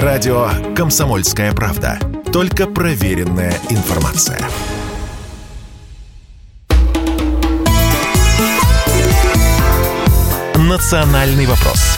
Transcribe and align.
Радио 0.00 0.48
«Комсомольская 0.74 1.52
правда». 1.52 1.98
Только 2.32 2.66
проверенная 2.66 3.52
информация. 3.68 4.40
«Национальный 10.56 11.44
вопрос» 11.44 11.91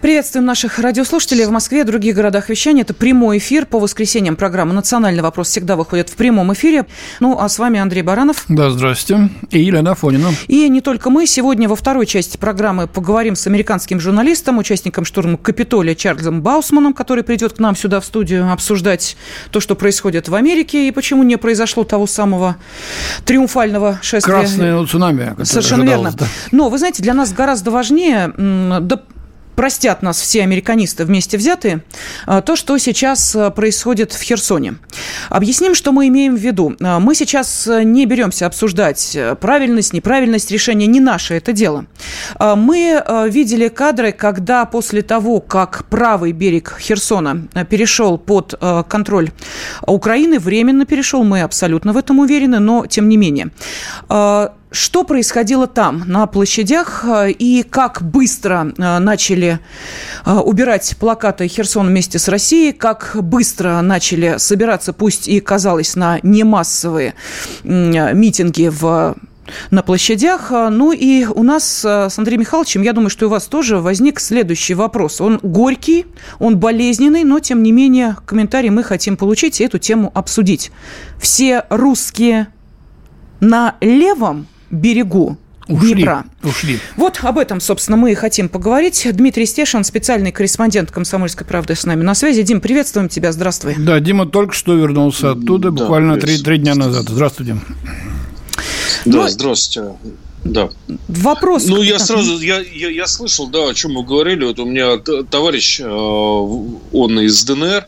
Приветствуем 0.00 0.46
наших 0.46 0.78
радиослушателей 0.78 1.44
в 1.44 1.50
Москве 1.50 1.82
и 1.82 1.84
других 1.84 2.14
городах 2.14 2.48
вещания. 2.48 2.84
Это 2.84 2.94
прямой 2.94 3.36
эфир 3.36 3.66
по 3.66 3.78
воскресеньям. 3.78 4.34
Программа 4.34 4.72
«Национальный 4.72 5.22
вопрос» 5.22 5.48
всегда 5.48 5.76
выходит 5.76 6.08
в 6.08 6.14
прямом 6.14 6.54
эфире. 6.54 6.86
Ну, 7.20 7.38
а 7.38 7.50
с 7.50 7.58
вами 7.58 7.78
Андрей 7.78 8.00
Баранов. 8.00 8.46
Да, 8.48 8.70
здравствуйте. 8.70 9.28
И 9.50 9.60
Елена 9.60 9.90
Афонина. 9.90 10.30
И 10.48 10.66
не 10.70 10.80
только 10.80 11.10
мы. 11.10 11.26
Сегодня 11.26 11.68
во 11.68 11.76
второй 11.76 12.06
части 12.06 12.38
программы 12.38 12.86
поговорим 12.86 13.36
с 13.36 13.46
американским 13.46 14.00
журналистом, 14.00 14.56
участником 14.56 15.04
штурма 15.04 15.36
Капитолия 15.36 15.94
Чарльзом 15.94 16.40
Баусманом, 16.40 16.94
который 16.94 17.22
придет 17.22 17.52
к 17.52 17.58
нам 17.58 17.76
сюда 17.76 18.00
в 18.00 18.06
студию 18.06 18.50
обсуждать 18.50 19.18
то, 19.50 19.60
что 19.60 19.74
происходит 19.74 20.30
в 20.30 20.34
Америке 20.34 20.88
и 20.88 20.92
почему 20.92 21.24
не 21.24 21.36
произошло 21.36 21.84
того 21.84 22.06
самого 22.06 22.56
триумфального 23.26 23.98
шествия. 24.00 24.32
Красное 24.32 24.86
цунами. 24.86 25.36
Совершенно 25.42 25.82
верно. 25.82 26.12
Да. 26.16 26.26
Но, 26.52 26.70
вы 26.70 26.78
знаете, 26.78 27.02
для 27.02 27.12
нас 27.12 27.34
гораздо 27.34 27.70
важнее 27.70 28.32
да, 28.38 29.02
простят 29.60 30.00
нас 30.00 30.18
все 30.18 30.42
американисты 30.42 31.04
вместе 31.04 31.36
взятые, 31.36 31.82
а, 32.24 32.40
то, 32.40 32.56
что 32.56 32.78
сейчас 32.78 33.36
а, 33.36 33.50
происходит 33.50 34.14
в 34.14 34.22
Херсоне. 34.22 34.76
Объясним, 35.28 35.74
что 35.74 35.92
мы 35.92 36.08
имеем 36.08 36.34
в 36.34 36.38
виду. 36.38 36.74
А, 36.80 36.98
мы 36.98 37.14
сейчас 37.14 37.68
не 37.84 38.06
беремся 38.06 38.46
обсуждать 38.46 39.18
правильность, 39.38 39.92
неправильность 39.92 40.50
решения, 40.50 40.86
не 40.86 40.98
наше 40.98 41.34
это 41.34 41.52
дело. 41.52 41.84
Мы 42.38 43.04
видели 43.28 43.68
кадры, 43.68 44.12
когда 44.12 44.64
после 44.64 45.02
того, 45.02 45.40
как 45.40 45.84
правый 45.90 46.32
берег 46.32 46.78
Херсона 46.80 47.46
перешел 47.68 48.16
под 48.16 48.54
контроль 48.88 49.30
Украины, 49.86 50.38
временно 50.38 50.86
перешел, 50.86 51.22
мы 51.22 51.42
абсолютно 51.42 51.92
в 51.92 51.98
этом 51.98 52.20
уверены, 52.20 52.60
но 52.60 52.86
тем 52.86 53.10
не 53.10 53.18
менее 53.18 53.50
что 54.70 55.04
происходило 55.04 55.66
там, 55.66 56.04
на 56.06 56.26
площадях, 56.26 57.04
э, 57.04 57.30
и 57.32 57.62
как 57.62 58.02
быстро 58.02 58.72
э, 58.76 58.98
начали 58.98 59.58
э, 60.24 60.32
убирать 60.32 60.96
плакаты 60.98 61.48
«Херсон 61.48 61.88
вместе 61.88 62.18
с 62.18 62.28
Россией», 62.28 62.72
как 62.72 63.16
быстро 63.20 63.80
начали 63.80 64.36
собираться, 64.38 64.92
пусть 64.92 65.28
и 65.28 65.40
казалось, 65.40 65.96
на 65.96 66.20
немассовые 66.22 67.14
митинги 67.64 68.68
в 68.68 69.16
на 69.72 69.82
площадях. 69.82 70.50
Ну 70.50 70.92
и 70.92 71.24
у 71.24 71.42
нас 71.42 71.84
с 71.84 72.18
Андреем 72.18 72.40
Михайловичем, 72.40 72.82
я 72.82 72.92
думаю, 72.92 73.10
что 73.10 73.26
у 73.26 73.30
вас 73.30 73.46
тоже 73.46 73.78
возник 73.78 74.20
следующий 74.20 74.74
вопрос. 74.74 75.20
Он 75.20 75.40
горький, 75.42 76.06
он 76.38 76.58
болезненный, 76.58 77.24
но 77.24 77.40
тем 77.40 77.62
не 77.64 77.72
менее 77.72 78.16
комментарий 78.26 78.70
мы 78.70 78.84
хотим 78.84 79.16
получить 79.16 79.60
и 79.60 79.64
эту 79.64 79.78
тему 79.78 80.12
обсудить. 80.14 80.70
Все 81.18 81.64
русские 81.68 82.48
на 83.40 83.74
левом 83.80 84.46
берегу 84.70 85.38
Ушли, 85.70 85.94
Днепра. 85.94 86.24
Ушли. 86.42 86.78
Вот 86.96 87.20
об 87.22 87.38
этом, 87.38 87.60
собственно, 87.60 87.96
мы 87.96 88.12
и 88.12 88.14
хотим 88.14 88.48
поговорить. 88.48 89.06
Дмитрий 89.12 89.46
Стешин, 89.46 89.84
специальный 89.84 90.32
корреспондент 90.32 90.90
«Комсомольской 90.90 91.46
правды» 91.46 91.76
с 91.76 91.84
нами 91.84 92.02
на 92.02 92.14
связи. 92.14 92.42
Дим, 92.42 92.60
приветствуем 92.60 93.08
тебя, 93.08 93.30
здравствуй. 93.30 93.76
Да, 93.78 94.00
Дима 94.00 94.26
только 94.26 94.52
что 94.52 94.74
вернулся 94.74 95.32
оттуда, 95.32 95.70
да, 95.70 95.82
буквально 95.82 96.18
три, 96.18 96.38
три 96.38 96.58
дня 96.58 96.74
назад. 96.74 97.04
Здравствуй, 97.08 97.46
Дим. 97.46 97.60
Да, 99.04 99.22
ну, 99.22 99.28
здравствуйте. 99.28 99.94
Да. 100.44 100.70
Вопрос. 101.08 101.66
Ну, 101.66 101.82
я 101.82 101.98
сразу, 101.98 102.40
я, 102.40 102.60
я, 102.60 102.88
я 102.88 103.06
слышал, 103.06 103.46
да, 103.48 103.68
о 103.68 103.74
чем 103.74 103.92
мы 103.92 104.04
говорили. 104.04 104.44
Вот 104.44 104.58
у 104.58 104.64
меня 104.64 104.96
товарищ, 104.98 105.80
э, 105.80 105.86
он 105.86 107.20
из 107.20 107.44
ДНР, 107.44 107.86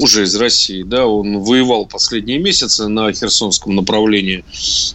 уже 0.00 0.24
из 0.24 0.34
России, 0.36 0.82
да, 0.82 1.06
он 1.06 1.38
воевал 1.40 1.86
последние 1.86 2.38
месяцы 2.38 2.88
на 2.88 3.12
Херсонском 3.12 3.74
направлении, 3.74 4.44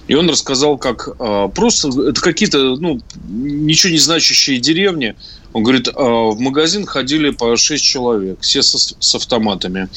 и 0.07 0.15
он 0.15 0.29
рассказал, 0.29 0.77
как 0.77 1.09
а, 1.19 1.47
просто 1.47 1.89
это 2.09 2.19
какие-то, 2.19 2.75
ну, 2.75 2.99
ничего 3.27 3.93
не 3.93 3.99
значащие 3.99 4.57
деревни. 4.57 5.15
Он 5.53 5.63
говорит, 5.63 5.87
а, 5.87 6.31
в 6.31 6.39
магазин 6.39 6.85
ходили 6.85 7.29
по 7.29 7.55
6 7.55 7.83
человек, 7.83 8.39
все 8.41 8.61
с, 8.61 8.95
с 8.99 9.15
автоматами. 9.15 9.87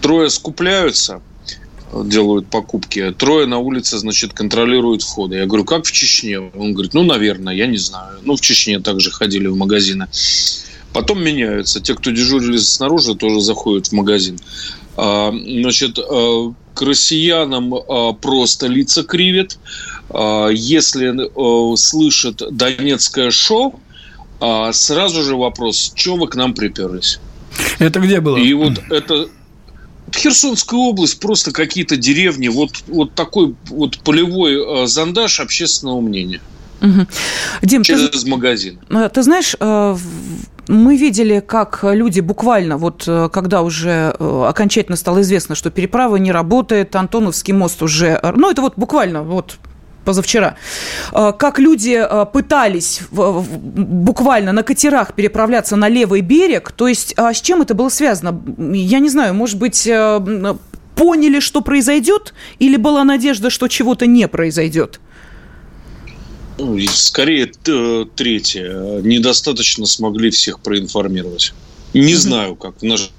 Трое 0.00 0.30
скупляются, 0.30 1.20
делают 2.04 2.48
покупки. 2.48 3.14
Трое 3.16 3.46
на 3.46 3.58
улице, 3.58 3.98
значит, 3.98 4.32
контролируют 4.32 5.02
входы. 5.02 5.36
Я 5.36 5.46
говорю, 5.46 5.64
как 5.64 5.84
в 5.84 5.92
Чечне? 5.92 6.40
Он 6.40 6.72
говорит, 6.72 6.94
ну, 6.94 7.04
наверное, 7.04 7.54
я 7.54 7.66
не 7.66 7.78
знаю. 7.78 8.18
Ну, 8.22 8.36
в 8.36 8.40
Чечне 8.40 8.80
также 8.80 9.10
ходили 9.10 9.46
в 9.46 9.56
магазины. 9.56 10.08
Потом 10.96 11.22
меняются. 11.22 11.78
Те, 11.78 11.94
кто 11.94 12.10
дежурили 12.10 12.56
снаружи, 12.56 13.14
тоже 13.14 13.42
заходят 13.42 13.88
в 13.88 13.92
магазин. 13.92 14.40
А, 14.96 15.30
значит, 15.30 15.98
а, 15.98 16.54
к 16.72 16.80
россиянам 16.80 17.74
а, 17.74 18.14
просто 18.14 18.66
лица 18.66 19.02
кривят. 19.04 19.58
Если 20.08 21.76
слышат 21.76 22.42
донецкое 22.50 23.30
шоу, 23.30 23.78
сразу 24.72 25.22
же 25.22 25.36
вопрос, 25.36 25.92
что 25.94 26.16
вы 26.16 26.28
к 26.28 26.36
нам 26.36 26.54
приперлись? 26.54 27.18
Это 27.80 27.98
где 27.98 28.20
было? 28.20 28.38
И 28.38 28.54
вот 28.54 28.80
это 28.88 29.28
Херсонская 30.14 30.78
область, 30.78 31.18
просто 31.18 31.50
какие-то 31.50 31.96
деревни, 31.96 32.46
вот, 32.48 32.70
вот 32.86 33.14
такой 33.14 33.54
вот 33.68 33.98
полевой 33.98 34.86
зондаж 34.86 35.40
общественного 35.40 36.00
мнения. 36.00 36.40
Угу. 36.80 37.06
Дим, 37.62 37.82
Через 37.82 38.22
ты, 38.22 38.30
магазин. 38.30 38.78
Ты 39.12 39.22
знаешь, 39.22 39.56
мы 40.68 40.96
видели, 40.96 41.40
как 41.40 41.80
люди 41.82 42.20
буквально, 42.20 42.76
вот 42.76 43.04
э, 43.06 43.28
когда 43.32 43.62
уже 43.62 44.14
э, 44.18 44.44
окончательно 44.48 44.96
стало 44.96 45.20
известно, 45.20 45.54
что 45.54 45.70
переправа 45.70 46.16
не 46.16 46.32
работает, 46.32 46.94
Антоновский 46.96 47.52
мост 47.52 47.82
уже... 47.82 48.18
Э, 48.22 48.32
ну, 48.34 48.50
это 48.50 48.62
вот 48.62 48.74
буквально 48.76 49.22
вот 49.22 49.58
позавчера, 50.04 50.54
как 51.12 51.58
люди 51.58 52.00
пытались 52.32 53.00
буквально 53.10 54.52
на 54.52 54.62
катерах 54.62 55.14
переправляться 55.14 55.74
на 55.74 55.88
левый 55.88 56.20
берег. 56.20 56.70
То 56.70 56.86
есть 56.86 57.12
а 57.16 57.34
с 57.34 57.40
чем 57.40 57.62
это 57.62 57.74
было 57.74 57.88
связано? 57.88 58.40
Я 58.72 59.00
не 59.00 59.08
знаю, 59.08 59.34
может 59.34 59.58
быть, 59.58 59.90
поняли, 60.94 61.40
что 61.40 61.60
произойдет, 61.60 62.34
или 62.60 62.76
была 62.76 63.02
надежда, 63.02 63.50
что 63.50 63.66
чего-то 63.66 64.06
не 64.06 64.28
произойдет? 64.28 65.00
Ну, 66.58 66.78
скорее, 66.88 67.46
третье. 68.16 69.00
Недостаточно 69.02 69.86
смогли 69.86 70.30
всех 70.30 70.60
проинформировать. 70.60 71.52
Не 71.92 72.12
mm-hmm. 72.12 72.16
знаю, 72.16 72.56
как 72.56 72.80
в 72.80 72.82
наше 72.82 73.10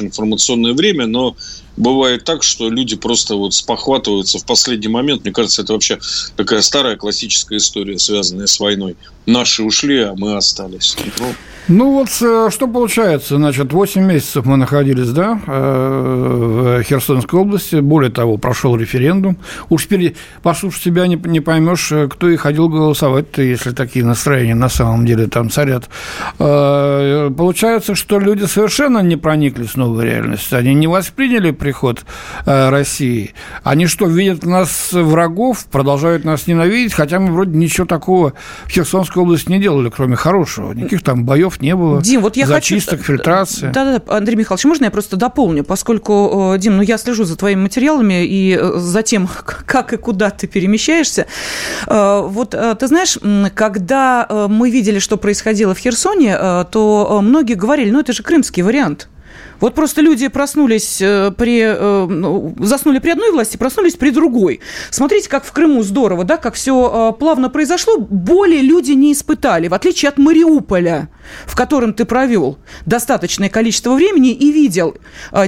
информационное 0.00 0.72
время, 0.72 1.06
но 1.06 1.36
бывает 1.76 2.24
так, 2.24 2.42
что 2.42 2.68
люди 2.68 2.96
просто 2.96 3.36
вот 3.36 3.54
спохватываются 3.54 4.38
в 4.38 4.44
последний 4.44 4.88
момент. 4.88 5.24
Мне 5.24 5.32
кажется, 5.32 5.62
это 5.62 5.72
вообще 5.72 5.98
такая 6.36 6.62
старая 6.62 6.96
классическая 6.96 7.56
история, 7.56 7.98
связанная 7.98 8.46
с 8.46 8.60
войной. 8.60 8.96
Наши 9.26 9.62
ушли, 9.62 10.00
а 10.00 10.14
мы 10.16 10.36
остались. 10.36 10.96
Ну, 11.18 11.26
ну 11.66 11.92
вот 11.92 12.08
э, 12.20 12.50
что 12.52 12.68
получается, 12.68 13.36
значит, 13.36 13.72
8 13.72 14.02
месяцев 14.02 14.44
мы 14.44 14.58
находились, 14.58 15.08
да, 15.08 15.40
э, 15.46 16.80
в 16.80 16.82
Херсонской 16.82 17.40
области, 17.40 17.76
более 17.76 18.10
того, 18.10 18.36
прошел 18.36 18.76
референдум. 18.76 19.38
Уж 19.70 19.84
теперь 19.84 20.14
послушав 20.42 20.82
себя 20.82 21.06
не, 21.06 21.16
не 21.16 21.40
поймешь, 21.40 21.90
э, 21.90 22.08
кто 22.08 22.28
и 22.28 22.36
ходил 22.36 22.68
голосовать 22.68 23.26
если 23.36 23.70
такие 23.70 24.04
настроения 24.04 24.54
на 24.54 24.68
самом 24.68 25.06
деле 25.06 25.26
там 25.26 25.50
царят. 25.50 25.88
Получается, 26.38 27.94
что 27.94 28.18
люди 28.18 28.44
совершенно 28.44 28.98
не 28.98 29.16
прониклись 29.16 29.73
в 29.74 29.76
новую 29.76 30.04
реальность, 30.04 30.52
они 30.52 30.74
не 30.74 30.86
восприняли 30.86 31.50
приход 31.50 32.04
России. 32.44 33.34
Они 33.62 33.86
что, 33.86 34.06
видят 34.06 34.44
нас 34.44 34.92
врагов, 34.92 35.66
продолжают 35.66 36.24
нас 36.24 36.46
ненавидеть, 36.46 36.94
хотя 36.94 37.18
мы 37.18 37.32
вроде 37.32 37.56
ничего 37.56 37.86
такого 37.86 38.34
в 38.64 38.70
Херсонской 38.70 39.22
области 39.22 39.50
не 39.50 39.60
делали, 39.60 39.90
кроме 39.90 40.16
хорошего. 40.16 40.72
Никаких 40.72 41.02
там 41.02 41.24
боев 41.24 41.60
не 41.60 41.74
было. 41.74 42.00
Дим, 42.02 42.20
вот 42.20 42.36
я 42.36 42.46
зачисток, 42.46 43.00
хочу... 43.00 43.12
фильтрации. 43.12 43.70
Да-да-да, 43.72 44.16
Андрей 44.16 44.36
Михайлович, 44.36 44.64
можно 44.64 44.84
я 44.84 44.90
просто 44.90 45.16
дополню, 45.16 45.64
поскольку, 45.64 46.54
э, 46.54 46.58
Дим, 46.58 46.76
ну 46.76 46.82
я 46.82 46.98
слежу 46.98 47.24
за 47.24 47.36
твоими 47.36 47.62
материалами 47.62 48.24
и 48.24 48.58
э, 48.60 48.78
за 48.78 49.02
тем, 49.02 49.28
как 49.66 49.92
и 49.92 49.96
куда 49.96 50.30
ты 50.30 50.46
перемещаешься. 50.46 51.26
Э, 51.86 52.22
вот 52.24 52.50
ты 52.50 52.86
знаешь, 52.86 53.18
когда 53.54 54.26
мы 54.48 54.70
видели, 54.70 54.98
что 54.98 55.16
происходило 55.16 55.74
в 55.74 55.78
Херсоне, 55.78 56.36
то 56.70 57.20
многие 57.22 57.54
говорили, 57.54 57.90
ну 57.90 58.00
это 58.00 58.12
же 58.12 58.22
крымский 58.22 58.62
вариант. 58.62 59.08
Вот 59.64 59.74
просто 59.74 60.02
люди 60.02 60.28
проснулись 60.28 61.00
э, 61.00 61.30
при... 61.30 61.62
Э, 61.64 62.06
ну, 62.06 62.54
заснули 62.58 62.98
при 62.98 63.12
одной 63.12 63.32
власти, 63.32 63.56
проснулись 63.56 63.94
при 63.94 64.10
другой. 64.10 64.60
Смотрите, 64.90 65.26
как 65.30 65.42
в 65.42 65.52
Крыму 65.52 65.82
здорово, 65.82 66.24
да, 66.24 66.36
как 66.36 66.52
все 66.52 67.14
э, 67.14 67.18
плавно 67.18 67.48
произошло. 67.48 67.96
Боли 67.96 68.58
люди 68.58 68.92
не 68.92 69.14
испытали, 69.14 69.68
в 69.68 69.72
отличие 69.72 70.10
от 70.10 70.18
Мариуполя, 70.18 71.08
в 71.46 71.56
котором 71.56 71.94
ты 71.94 72.04
провел 72.04 72.58
достаточное 72.84 73.48
количество 73.48 73.94
времени 73.94 74.32
и 74.32 74.52
видел 74.52 74.98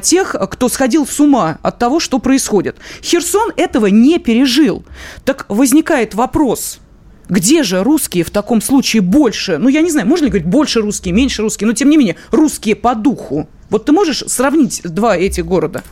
тех, 0.00 0.34
кто 0.50 0.70
сходил 0.70 1.06
с 1.06 1.20
ума 1.20 1.58
от 1.60 1.78
того, 1.78 2.00
что 2.00 2.18
происходит. 2.18 2.78
Херсон 3.02 3.52
этого 3.58 3.84
не 3.84 4.18
пережил. 4.18 4.82
Так 5.26 5.44
возникает 5.50 6.14
вопрос– 6.14 6.78
Где 7.28 7.62
же 7.62 7.82
русские 7.82 8.24
в 8.24 8.30
таком 8.30 8.60
случае 8.60 9.02
больше? 9.02 9.58
Ну, 9.58 9.68
я 9.68 9.82
не 9.82 9.90
знаю, 9.90 10.06
можно 10.06 10.24
ли 10.24 10.30
говорить 10.30 10.48
больше 10.48 10.80
русские, 10.80 11.12
меньше 11.12 11.42
русские, 11.42 11.66
но 11.66 11.74
тем 11.74 11.90
не 11.90 11.96
менее, 11.96 12.16
русские 12.30 12.76
по 12.76 12.94
духу. 12.94 13.48
Вот 13.68 13.84
ты 13.84 13.92
можешь 13.92 14.22
сравнить 14.26 14.82
два 14.84 15.16
этих 15.16 15.44
города? 15.44 15.82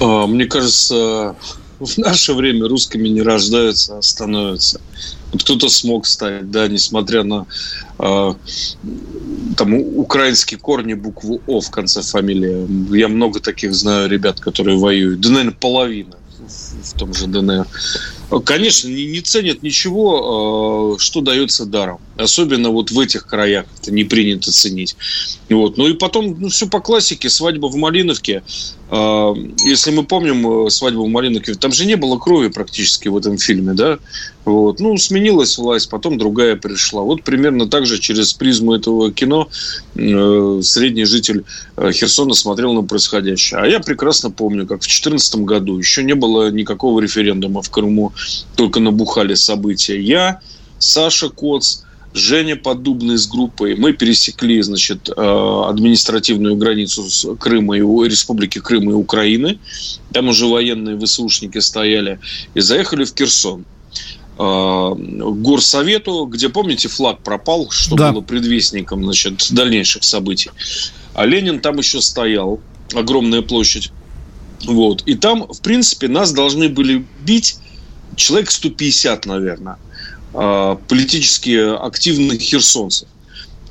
А, 0.00 0.26
мне 0.26 0.46
кажется, 0.46 1.34
в 1.80 1.98
наше 1.98 2.34
время 2.34 2.68
русскими 2.68 3.08
не 3.08 3.22
рождаются, 3.22 3.98
а 3.98 4.02
становятся. 4.02 4.80
Кто-то 5.36 5.68
смог 5.68 6.06
стать, 6.06 6.50
да, 6.50 6.68
несмотря 6.68 7.24
на 7.24 7.46
э, 7.98 8.34
там 9.56 9.74
украинские 9.74 10.60
корни, 10.60 10.94
букву 10.94 11.40
О 11.48 11.60
в 11.60 11.70
конце 11.70 12.02
фамилии. 12.02 12.96
Я 12.96 13.08
много 13.08 13.40
таких 13.40 13.74
знаю 13.74 14.08
ребят, 14.08 14.38
которые 14.38 14.78
воюют. 14.78 15.20
Да, 15.20 15.30
наверное, 15.30 15.54
половина 15.54 16.16
в 16.82 16.98
том 16.98 17.14
же 17.14 17.26
ДНР. 17.26 17.66
Конечно, 18.40 18.88
не, 18.88 19.06
не 19.06 19.20
ценят 19.20 19.62
ничего, 19.62 20.94
э, 20.96 21.00
что 21.00 21.20
дается 21.20 21.66
даром. 21.66 22.00
Особенно 22.16 22.70
вот 22.70 22.90
в 22.90 22.98
этих 22.98 23.26
краях 23.26 23.66
это 23.80 23.92
не 23.92 24.04
принято 24.04 24.52
ценить. 24.52 24.96
Вот. 25.48 25.76
Ну 25.76 25.88
и 25.88 25.94
потом, 25.94 26.36
ну, 26.40 26.48
все 26.48 26.66
по 26.66 26.80
классике. 26.80 27.28
Свадьба 27.28 27.66
в 27.66 27.76
Малиновке. 27.76 28.42
Э, 28.90 29.34
если 29.64 29.90
мы 29.90 30.04
помним 30.04 30.66
э, 30.66 30.70
свадьбу 30.70 31.04
в 31.04 31.08
Малиновке, 31.08 31.54
там 31.54 31.72
же 31.72 31.86
не 31.86 31.96
было 31.96 32.18
крови 32.18 32.48
практически 32.48 33.08
в 33.08 33.16
этом 33.16 33.38
фильме, 33.38 33.74
да? 33.74 33.98
Вот. 34.44 34.80
Ну, 34.80 34.96
сменилась 34.98 35.58
власть, 35.58 35.88
потом 35.88 36.18
другая 36.18 36.56
пришла. 36.56 37.02
Вот 37.02 37.22
примерно 37.22 37.68
так 37.68 37.86
же 37.86 37.98
через 37.98 38.32
призму 38.34 38.74
этого 38.74 39.10
кино 39.12 39.48
э, 39.94 40.60
средний 40.62 41.04
житель 41.04 41.44
Херсона 41.76 42.34
смотрел 42.34 42.72
на 42.74 42.82
происходящее. 42.82 43.60
А 43.60 43.66
я 43.66 43.80
прекрасно 43.80 44.30
помню, 44.30 44.66
как 44.66 44.78
в 44.78 44.84
2014 44.84 45.36
году 45.36 45.78
еще 45.78 46.02
не 46.02 46.14
было 46.14 46.50
никакого 46.50 47.00
референдума 47.00 47.62
в 47.62 47.70
Крыму 47.70 48.12
только 48.56 48.80
набухали 48.80 49.34
события. 49.34 50.00
Я, 50.00 50.40
Саша 50.78 51.30
Коц, 51.30 51.84
Женя 52.14 52.54
Поддубный 52.54 53.18
с 53.18 53.26
группой. 53.26 53.74
Мы 53.74 53.92
пересекли, 53.92 54.62
значит, 54.62 55.08
э, 55.08 55.12
административную 55.68 56.54
границу 56.54 57.10
с 57.10 57.34
Крыма 57.36 57.76
и 57.76 57.80
Республики 57.80 58.60
Крым 58.60 58.88
и 58.88 58.92
Украины. 58.92 59.58
Там 60.12 60.28
уже 60.28 60.46
военные 60.46 60.98
ВСУшники 60.98 61.58
стояли. 61.58 62.20
И 62.54 62.60
заехали 62.60 63.04
в 63.04 63.12
Керсон 63.12 63.62
э, 63.62 64.23
горсовету, 64.36 66.26
где, 66.26 66.48
помните, 66.48 66.88
флаг 66.88 67.22
пропал, 67.22 67.70
что 67.70 67.96
да. 67.96 68.12
было 68.12 68.20
предвестником 68.20 69.04
значит, 69.04 69.52
дальнейших 69.52 70.02
событий. 70.04 70.50
А 71.14 71.26
Ленин 71.26 71.60
там 71.60 71.78
еще 71.78 72.00
стоял, 72.00 72.60
огромная 72.94 73.42
площадь. 73.42 73.92
Вот. 74.64 75.02
И 75.06 75.14
там, 75.14 75.46
в 75.46 75.60
принципе, 75.60 76.08
нас 76.08 76.32
должны 76.32 76.68
были 76.68 77.04
бить 77.24 77.56
человек 78.16 78.50
150, 78.50 79.26
наверное, 79.26 79.76
а, 80.32 80.76
политически 80.88 81.76
активных 81.86 82.40
херсонцев 82.40 83.08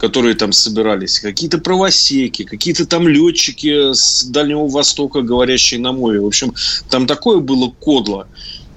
которые 0.03 0.35
там 0.35 0.51
собирались, 0.51 1.21
какие-то 1.21 1.59
правосеки, 1.59 2.43
какие-то 2.43 2.85
там 2.85 3.07
летчики 3.07 3.93
с 3.93 4.25
Дальнего 4.25 4.67
Востока, 4.67 5.21
говорящие 5.21 5.79
на 5.79 5.93
море. 5.93 6.19
В 6.19 6.25
общем, 6.25 6.53
там 6.89 7.07
такое 7.07 7.39
было 7.39 7.69
кодло. 7.69 8.27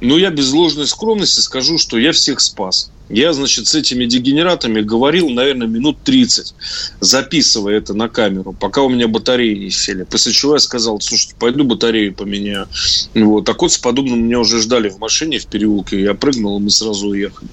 Но 0.01 0.17
я 0.19 0.31
без 0.31 0.53
ложной 0.53 0.87
скромности 0.87 1.41
скажу, 1.41 1.79
что 1.79 1.99
я 1.99 2.13
всех 2.13 2.41
спас. 2.41 2.93
Я, 3.09 3.33
значит, 3.33 3.69
с 3.69 3.75
этими 3.75 4.05
дегенератами 4.07 4.81
говорил, 4.81 5.29
наверное, 5.31 5.69
минут 5.69 5.99
30, 6.05 6.55
записывая 7.01 7.77
это 7.79 7.95
на 7.95 8.09
камеру, 8.09 8.53
пока 8.53 8.83
у 8.83 8.89
меня 8.89 9.07
батареи 9.07 9.55
не 9.55 9.71
сели. 9.71 10.03
После 10.03 10.33
чего 10.33 10.55
я 10.55 10.59
сказал, 10.59 11.01
слушайте, 11.01 11.35
пойду 11.39 11.65
батарею 11.65 12.15
поменяю. 12.15 12.67
Вот. 13.15 13.45
Так 13.45 13.63
вот, 13.63 13.73
с 13.73 13.79
подобным 13.79 14.25
меня 14.25 14.41
уже 14.41 14.61
ждали 14.61 14.89
в 14.89 14.99
машине 14.99 15.39
в 15.39 15.47
переулке. 15.47 16.03
Я 16.03 16.15
прыгнул, 16.15 16.59
и 16.59 16.63
мы 16.63 16.71
сразу 16.71 17.09
уехали. 17.09 17.49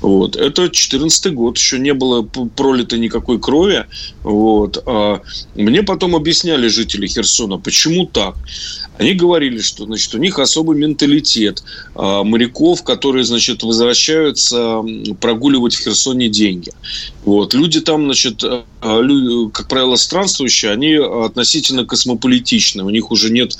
Вот. 0.00 0.36
Это 0.36 0.68
14 0.70 1.34
год, 1.34 1.58
еще 1.58 1.78
не 1.78 1.94
было 1.94 2.22
пролито 2.22 2.96
никакой 2.96 3.40
крови. 3.40 3.86
Вот. 4.22 4.82
А 4.86 5.20
мне 5.54 5.82
потом 5.82 6.14
объясняли 6.14 6.68
жители 6.68 7.06
Херсона, 7.06 7.58
почему 7.58 8.06
так. 8.06 8.36
Они 8.98 9.14
говорили, 9.14 9.60
что 9.60 9.84
значит, 9.86 10.14
у 10.14 10.18
них 10.18 10.38
особый 10.38 10.78
менталитет 10.78 11.64
а, 11.94 12.22
моряков, 12.22 12.84
которые 12.84 13.24
значит, 13.24 13.62
возвращаются 13.62 14.82
прогуливать 15.20 15.74
в 15.74 15.82
Херсоне 15.82 16.28
деньги. 16.28 16.72
Вот. 17.24 17.54
Люди 17.54 17.80
там, 17.80 18.04
значит, 18.04 18.42
как 18.82 19.68
правило, 19.68 19.96
странствующие, 19.96 20.72
они 20.72 20.94
относительно 20.94 21.86
космополитичны. 21.86 22.82
У 22.84 22.90
них 22.90 23.10
уже 23.10 23.30
нет 23.30 23.56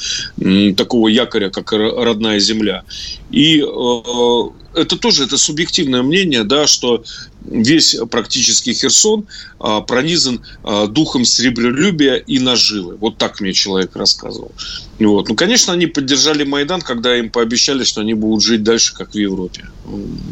такого 0.77 1.09
якоря, 1.09 1.51
как 1.51 1.73
родная 1.73 2.41
земля. 2.41 2.83
И 3.31 3.63
а, 3.63 4.53
это 4.75 4.97
тоже 4.97 5.25
это 5.25 5.37
субъективное 5.37 6.03
мнение, 6.03 6.45
да, 6.45 6.67
что 6.67 7.05
весь 7.45 7.97
практически 8.11 8.73
Херсон 8.73 9.27
а, 9.59 9.81
пронизан 9.81 10.41
а, 10.63 10.87
духом 10.87 11.25
серебролюбия 11.25 12.15
и 12.15 12.39
наживы. 12.39 12.97
Вот 12.97 13.19
так 13.19 13.41
мне 13.41 13.53
человек 13.53 13.97
рассказывал. 13.97 14.53
Вот. 14.99 15.29
Ну, 15.29 15.35
конечно, 15.35 15.73
они 15.73 15.87
поддержали 15.87 16.45
Майдан, 16.45 16.81
когда 16.81 17.17
им 17.17 17.31
пообещали, 17.31 17.85
что 17.85 18.01
они 18.01 18.15
будут 18.15 18.43
жить 18.43 18.63
дальше, 18.63 18.95
как 18.95 19.13
в 19.13 19.19
Европе. 19.19 19.65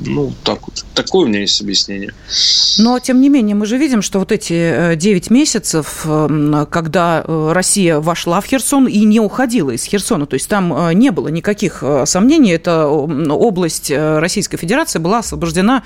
Ну, 0.07 0.33
так 0.45 0.69
вот. 0.69 0.85
Такое 0.95 1.27
у 1.27 1.29
меня 1.29 1.41
есть 1.41 1.61
объяснение. 1.61 2.15
Но, 2.79 2.99
тем 3.01 3.21
не 3.21 3.29
менее, 3.29 3.57
мы 3.57 3.67
же 3.67 3.79
видим, 3.79 4.03
что 4.03 4.19
вот 4.19 4.31
эти 4.33 4.53
9 4.97 5.31
э, 5.31 5.35
месяцев, 5.35 6.03
эм, 6.05 6.67
когда 6.71 7.25
э, 7.27 7.53
Россия 7.53 7.99
вошла 7.99 8.41
в 8.41 8.47
Херсон 8.47 8.87
и 8.87 9.05
не 9.05 9.21
уходила 9.21 9.71
из 9.71 9.85
Херсона, 9.85 10.27
то 10.27 10.35
есть 10.35 10.49
там 10.49 10.73
э, 10.73 10.95
не 10.95 11.11
было 11.11 11.29
никаких 11.29 11.83
сомнений, 12.05 12.53
эта 12.53 12.87
область 12.87 13.91
Российской 13.91 14.57
Федерации 14.57 14.99
была 14.99 15.19
освобождена 15.19 15.83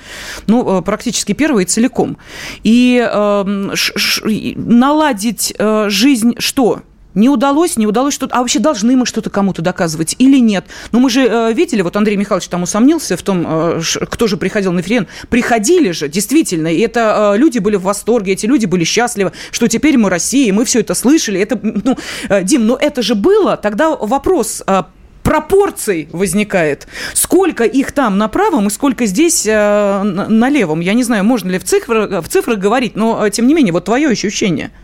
ну, 0.47 0.81
практически 0.81 1.33
первой 1.33 1.63
и 1.63 1.65
целиком. 1.65 2.17
И 2.63 3.05
э, 3.05 3.69
ш, 3.73 4.21
наладить 4.55 5.53
жизнь 5.87 6.35
что? 6.39 6.81
Не 7.15 7.29
удалось, 7.29 7.77
не 7.77 7.87
удалось 7.87 8.13
что-то. 8.13 8.35
А 8.35 8.39
вообще 8.39 8.59
должны 8.59 8.95
мы 8.95 9.05
что-то 9.05 9.29
кому-то 9.29 9.61
доказывать 9.61 10.15
или 10.19 10.37
нет? 10.37 10.65
Ну, 10.91 10.99
мы 10.99 11.09
же 11.09 11.25
э, 11.25 11.53
видели, 11.53 11.81
вот 11.81 11.95
Андрей 11.95 12.17
Михайлович 12.17 12.47
там 12.49 12.63
усомнился 12.63 13.15
в 13.17 13.21
том, 13.21 13.45
э, 13.47 13.81
кто 14.09 14.27
же 14.27 14.37
приходил 14.37 14.73
на 14.73 14.79
референдум. 14.79 15.09
Приходили 15.29 15.91
же, 15.91 16.09
действительно. 16.09 16.67
И 16.67 16.79
это 16.79 17.33
э, 17.33 17.37
люди 17.37 17.59
были 17.59 17.77
в 17.77 17.83
восторге, 17.83 18.33
эти 18.33 18.45
люди 18.45 18.65
были 18.65 18.83
счастливы, 18.83 19.31
что 19.51 19.67
теперь 19.67 19.97
мы 19.97 20.09
Россия, 20.09 20.49
и 20.49 20.51
мы 20.51 20.65
все 20.65 20.81
это 20.81 20.93
слышали. 20.93 21.39
Это, 21.39 21.57
ну, 21.61 21.97
э, 22.29 22.43
Дим, 22.43 22.67
ну 22.67 22.75
это 22.75 23.01
же 23.01 23.15
было. 23.15 23.55
Тогда 23.55 23.95
вопрос, 23.95 24.61
э, 24.67 24.83
пропорций 25.23 26.09
возникает. 26.11 26.87
Сколько 27.13 27.63
их 27.63 27.93
там 27.93 28.17
на 28.17 28.27
правом 28.27 28.67
и 28.67 28.69
сколько 28.69 29.05
здесь 29.05 29.45
э, 29.47 30.03
на 30.03 30.49
левом. 30.49 30.81
Я 30.81 30.93
не 30.93 31.03
знаю, 31.03 31.23
можно 31.23 31.49
ли 31.49 31.59
в 31.59 31.63
цифрах, 31.63 32.23
в 32.23 32.27
цифрах 32.27 32.59
говорить, 32.59 32.95
но, 32.95 33.25
э, 33.25 33.31
тем 33.31 33.47
не 33.47 33.53
менее, 33.53 33.71
вот 33.71 33.85
твое 33.85 34.09
ощущение– 34.09 34.71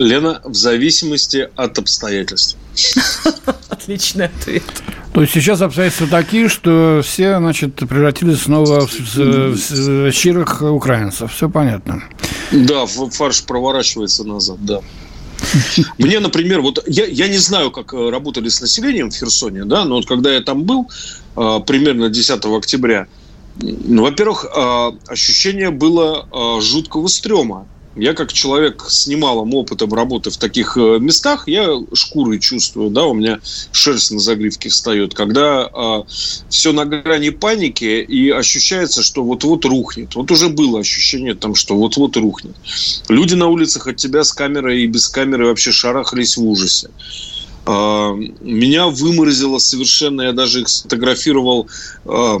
Лена, 0.00 0.40
в 0.44 0.54
зависимости 0.54 1.50
от 1.56 1.78
обстоятельств. 1.78 2.56
Отличный 3.68 4.26
ответ. 4.26 4.62
То 5.12 5.20
есть 5.20 5.34
сейчас 5.34 5.60
обстоятельства 5.60 6.06
такие, 6.06 6.48
что 6.48 7.02
все, 7.04 7.36
значит, 7.38 7.76
превратились 7.76 8.42
снова 8.42 8.86
в, 8.86 8.92
в, 8.92 9.54
в 9.54 10.12
щирых 10.12 10.62
украинцев. 10.62 11.32
Все 11.34 11.50
понятно. 11.50 12.02
Да, 12.50 12.86
фарш 12.86 13.44
проворачивается 13.44 14.24
назад, 14.24 14.64
да. 14.64 14.80
Мне, 15.98 16.18
например, 16.20 16.62
вот 16.62 16.82
я, 16.86 17.04
я 17.04 17.28
не 17.28 17.38
знаю, 17.38 17.70
как 17.70 17.92
э, 17.92 18.10
работали 18.10 18.48
с 18.48 18.60
населением 18.62 19.10
в 19.10 19.14
Херсоне, 19.14 19.64
да, 19.64 19.84
но 19.84 19.96
вот 19.96 20.06
когда 20.06 20.32
я 20.32 20.40
там 20.40 20.64
был, 20.64 20.88
э, 21.36 21.60
примерно 21.66 22.08
10 22.08 22.44
октября, 22.46 23.06
ну, 23.60 24.02
во-первых, 24.02 24.46
э, 24.46 24.90
ощущение 25.08 25.70
было 25.70 26.26
жуткого 26.62 27.08
стрёма. 27.08 27.66
Я 27.96 28.14
как 28.14 28.32
человек 28.32 28.84
с 28.88 29.08
немалым 29.08 29.52
опытом 29.54 29.92
работы 29.92 30.30
в 30.30 30.36
таких 30.36 30.76
э, 30.76 30.98
местах, 31.00 31.48
я 31.48 31.70
шкурой 31.92 32.38
чувствую, 32.38 32.90
да, 32.90 33.04
у 33.06 33.14
меня 33.14 33.40
шерсть 33.72 34.12
на 34.12 34.20
загривке 34.20 34.68
встает, 34.68 35.14
когда 35.14 35.68
э, 35.68 36.02
все 36.48 36.72
на 36.72 36.84
грани 36.84 37.30
паники 37.30 38.00
и 38.00 38.30
ощущается, 38.30 39.02
что 39.02 39.24
вот-вот 39.24 39.64
рухнет. 39.64 40.14
Вот 40.14 40.30
уже 40.30 40.48
было 40.48 40.80
ощущение 40.80 41.34
там, 41.34 41.56
что 41.56 41.74
вот-вот 41.76 42.16
рухнет. 42.16 42.54
Люди 43.08 43.34
на 43.34 43.48
улицах 43.48 43.88
от 43.88 43.96
тебя 43.96 44.22
с 44.22 44.32
камерой 44.32 44.82
и 44.82 44.86
без 44.86 45.08
камеры 45.08 45.46
вообще 45.46 45.72
шарахались 45.72 46.36
в 46.36 46.46
ужасе. 46.46 46.90
Э, 47.66 48.12
меня 48.40 48.86
выморозило 48.86 49.58
совершенно, 49.58 50.22
я 50.22 50.32
даже 50.32 50.60
их 50.60 50.68
сфотографировал 50.68 51.68
э, 52.04 52.38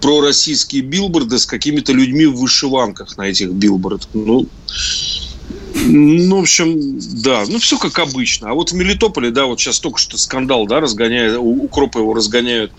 пророссийские 0.00 0.82
билборды 0.82 1.38
с 1.38 1.46
какими-то 1.46 1.92
людьми 1.92 2.26
в 2.26 2.36
вышиванках 2.36 3.16
на 3.16 3.28
этих 3.28 3.52
билбордах. 3.52 4.08
Ну, 4.12 4.48
Ну, 5.74 6.36
в 6.36 6.40
общем, 6.40 6.98
да, 7.22 7.44
ну 7.48 7.58
все 7.58 7.78
как 7.78 7.98
обычно. 7.98 8.50
А 8.50 8.54
вот 8.54 8.72
в 8.72 8.74
Мелитополе, 8.74 9.30
да, 9.30 9.46
вот 9.46 9.60
сейчас 9.60 9.80
только 9.80 9.98
что 9.98 10.18
скандал, 10.18 10.66
да, 10.66 10.80
разгоняет, 10.80 11.36
укропы 11.38 12.00
его 12.00 12.14
разгоняют 12.14 12.72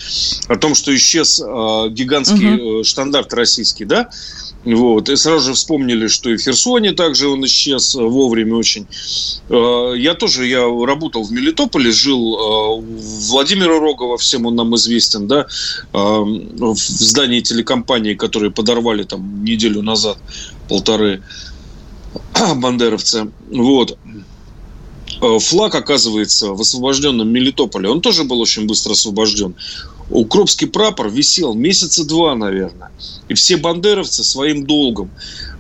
о 0.48 0.56
том, 0.56 0.76
что 0.76 0.96
исчез 0.96 1.40
э, 1.40 1.90
гигантский 1.90 2.78
угу. 2.78 2.84
штандарт 2.84 3.34
российский, 3.34 3.86
да, 3.86 4.10
вот. 4.64 5.10
И 5.10 5.16
сразу 5.16 5.48
же 5.48 5.54
вспомнили, 5.54 6.08
что 6.08 6.30
и 6.30 6.38
в 6.38 6.42
Херсоне 6.42 6.94
также 6.94 7.28
он 7.28 7.44
исчез 7.46 7.96
вовремя 7.96 8.56
очень. 8.56 8.86
Э, 9.50 9.94
я 9.98 10.14
тоже, 10.14 10.46
я 10.46 10.62
работал 10.62 11.24
в 11.24 11.32
Мелитополе, 11.32 11.92
жил 11.92 12.36
э, 12.36 12.82
Владимира 13.30 13.80
Рогова, 13.80 14.18
всем 14.18 14.46
он 14.46 14.56
нам 14.56 14.76
известен, 14.76 15.28
да, 15.28 15.48
э, 15.94 15.98
в 15.98 16.78
здании 16.78 17.42
телекомпании, 17.42 18.14
которые 18.14 18.52
подорвали 18.52 19.04
там 19.04 19.44
неделю 19.44 19.82
назад, 19.82 20.18
полторы 20.70 21.24
бандеровцы. 22.56 23.32
Вот. 23.52 23.98
Флаг, 25.20 25.76
оказывается, 25.76 26.54
в 26.54 26.62
освобожденном 26.62 27.30
Мелитополе, 27.30 27.90
он 27.90 28.02
тоже 28.02 28.24
был 28.24 28.40
очень 28.40 28.66
быстро 28.66 28.94
освобожден. 28.94 29.56
Укропский 30.10 30.68
прапор 30.68 31.10
висел 31.10 31.54
месяца 31.54 32.06
два, 32.06 32.36
наверное. 32.36 32.92
И 33.30 33.34
все 33.34 33.58
бандеровцы 33.58 34.24
своим 34.24 34.66
долгом 34.66 35.12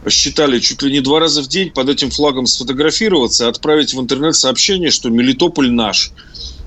считали 0.09 0.59
чуть 0.59 0.81
ли 0.81 0.91
не 0.91 0.99
два 0.99 1.19
раза 1.19 1.43
в 1.43 1.47
день 1.47 1.69
под 1.69 1.89
этим 1.89 2.09
флагом 2.09 2.47
сфотографироваться 2.47 3.45
и 3.45 3.49
отправить 3.49 3.93
в 3.93 3.99
интернет 3.99 4.35
сообщение, 4.35 4.89
что 4.89 5.09
Мелитополь 5.09 5.71
наш. 5.71 6.11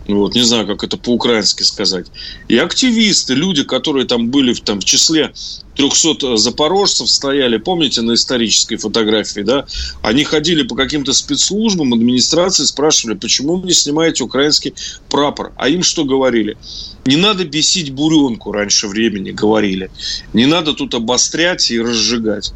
Вот, 0.06 0.34
не 0.34 0.42
знаю, 0.42 0.66
как 0.66 0.84
это 0.84 0.98
по-украински 0.98 1.62
сказать. 1.62 2.06
И 2.48 2.58
активисты, 2.58 3.34
люди, 3.34 3.64
которые 3.64 4.06
там 4.06 4.28
были 4.28 4.52
в, 4.52 4.60
там, 4.60 4.80
в 4.80 4.84
числе 4.84 5.32
300 5.76 6.36
запорожцев 6.36 7.08
стояли, 7.08 7.56
помните, 7.56 8.02
на 8.02 8.14
исторической 8.14 8.76
фотографии, 8.76 9.40
да? 9.40 9.66
Они 10.02 10.24
ходили 10.24 10.62
по 10.62 10.74
каким-то 10.76 11.12
спецслужбам, 11.14 11.94
администрации, 11.94 12.64
спрашивали, 12.64 13.16
почему 13.16 13.56
вы 13.56 13.66
не 13.66 13.72
снимаете 13.72 14.24
украинский 14.24 14.74
прапор? 15.08 15.52
А 15.56 15.68
им 15.68 15.82
что 15.82 16.04
говорили? 16.04 16.58
Не 17.06 17.16
надо 17.16 17.44
бесить 17.44 17.90
буренку 17.90 18.52
раньше 18.52 18.88
времени, 18.88 19.30
говорили. 19.30 19.90
Не 20.32 20.46
надо 20.46 20.74
тут 20.74 20.94
обострять 20.94 21.70
и 21.70 21.80
разжигать. 21.80 22.52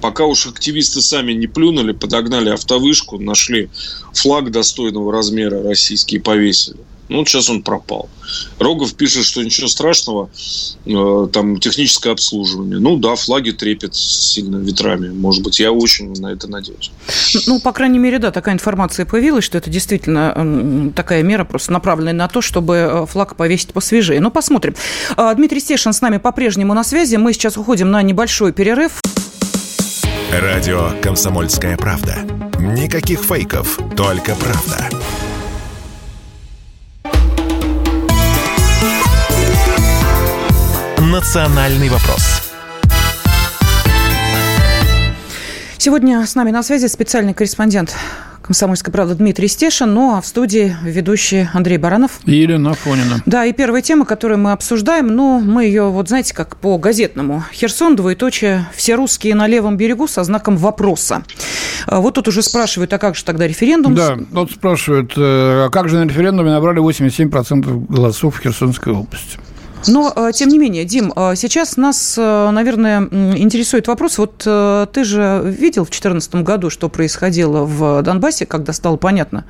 Пока 0.00 0.24
уж 0.24 0.46
активисты 0.46 1.00
сами 1.00 1.32
не 1.32 1.46
плюнули, 1.46 1.92
подогнали 1.92 2.50
автовышку, 2.50 3.18
нашли 3.18 3.70
флаг 4.12 4.50
достойного 4.50 5.12
размера 5.12 5.62
российский 5.62 6.16
и 6.16 6.20
повесили. 6.20 6.78
Ну, 7.08 7.18
вот 7.18 7.28
сейчас 7.28 7.48
он 7.48 7.62
пропал. 7.62 8.08
Рогов 8.58 8.94
пишет, 8.94 9.24
что 9.24 9.42
ничего 9.42 9.68
страшного, 9.68 10.28
э, 10.84 11.28
там 11.32 11.60
техническое 11.60 12.10
обслуживание. 12.10 12.80
Ну 12.80 12.96
да, 12.96 13.14
флаги 13.14 13.52
трепет 13.52 13.94
сильно 13.94 14.56
ветрами. 14.56 15.10
Может 15.10 15.44
быть, 15.44 15.60
я 15.60 15.70
очень 15.70 16.12
на 16.20 16.32
это 16.32 16.48
надеюсь. 16.48 16.90
Ну, 17.46 17.60
по 17.60 17.72
крайней 17.72 18.00
мере, 18.00 18.18
да, 18.18 18.32
такая 18.32 18.54
информация 18.54 19.06
появилась, 19.06 19.44
что 19.44 19.56
это 19.56 19.70
действительно 19.70 20.92
такая 20.96 21.22
мера, 21.22 21.44
просто 21.44 21.72
направленная 21.72 22.12
на 22.12 22.28
то, 22.28 22.40
чтобы 22.40 22.74
э, 22.74 23.06
флаг 23.06 23.36
повесить 23.36 23.72
посвежее. 23.72 24.20
Ну, 24.20 24.32
посмотрим. 24.32 24.74
А, 25.16 25.32
Дмитрий 25.34 25.60
Стешин 25.60 25.92
с 25.92 26.00
нами 26.00 26.18
по-прежнему 26.18 26.74
на 26.74 26.82
связи. 26.82 27.14
Мы 27.16 27.34
сейчас 27.34 27.56
уходим 27.56 27.92
на 27.92 28.02
небольшой 28.02 28.52
перерыв. 28.52 29.00
Радио 30.32 30.90
«Комсомольская 31.02 31.76
правда». 31.76 32.16
Никаких 32.58 33.20
фейков, 33.20 33.78
только 33.96 34.34
правда. 34.34 34.88
«Национальный 40.98 41.88
вопрос». 41.88 42.42
Сегодня 45.78 46.26
с 46.26 46.34
нами 46.34 46.50
на 46.50 46.64
связи 46.64 46.86
специальный 46.86 47.32
корреспондент 47.32 47.94
«Комсомольской 48.46 48.92
правды» 48.92 49.14
Дмитрий 49.14 49.48
Стешин, 49.48 49.92
ну 49.92 50.16
а 50.16 50.20
в 50.20 50.26
студии 50.26 50.76
ведущий 50.82 51.48
Андрей 51.52 51.78
Баранов. 51.78 52.20
И 52.24 52.34
Елена 52.34 52.70
Афонина. 52.70 53.22
Да, 53.26 53.44
и 53.44 53.52
первая 53.52 53.82
тема, 53.82 54.04
которую 54.04 54.38
мы 54.38 54.52
обсуждаем, 54.52 55.08
ну, 55.08 55.40
мы 55.40 55.64
ее, 55.64 55.90
вот 55.90 56.08
знаете, 56.08 56.34
как 56.34 56.56
по 56.56 56.78
газетному. 56.78 57.44
Херсон, 57.52 57.96
двоеточие, 57.96 58.66
все 58.74 58.94
русские 58.94 59.34
на 59.34 59.46
левом 59.46 59.76
берегу 59.76 60.06
со 60.06 60.24
знаком 60.24 60.56
вопроса. 60.56 61.22
А 61.86 62.00
вот 62.00 62.14
тут 62.14 62.28
уже 62.28 62.42
спрашивают, 62.42 62.92
а 62.92 62.98
как 62.98 63.16
же 63.16 63.24
тогда 63.24 63.46
референдум? 63.46 63.94
Да, 63.94 64.16
вот 64.30 64.50
спрашивают, 64.50 65.12
э, 65.16 65.20
а 65.66 65.68
как 65.70 65.88
же 65.88 65.96
на 65.96 66.04
референдуме 66.04 66.50
набрали 66.50 66.80
87% 66.80 67.86
голосов 67.88 68.36
в 68.36 68.40
Херсонской 68.40 68.92
области? 68.92 69.38
Но, 69.88 70.12
э, 70.14 70.30
тем 70.34 70.48
не 70.48 70.58
менее, 70.58 70.84
Дим, 70.84 71.12
э, 71.14 71.34
сейчас 71.36 71.76
нас, 71.76 72.16
э, 72.18 72.50
наверное, 72.50 73.02
интересует 73.36 73.88
вопрос. 73.88 74.18
Вот 74.18 74.38
ты 74.38 75.04
же 75.04 75.42
видел 75.44 75.84
в 75.84 75.90
2014 75.90 76.42
году, 76.42 76.70
что 76.70 76.88
происходило 76.88 77.64
в 77.64 78.02
Донбассе, 78.02 78.46
когда 78.46 78.72
стало 78.72 78.96
понятно, 78.96 79.44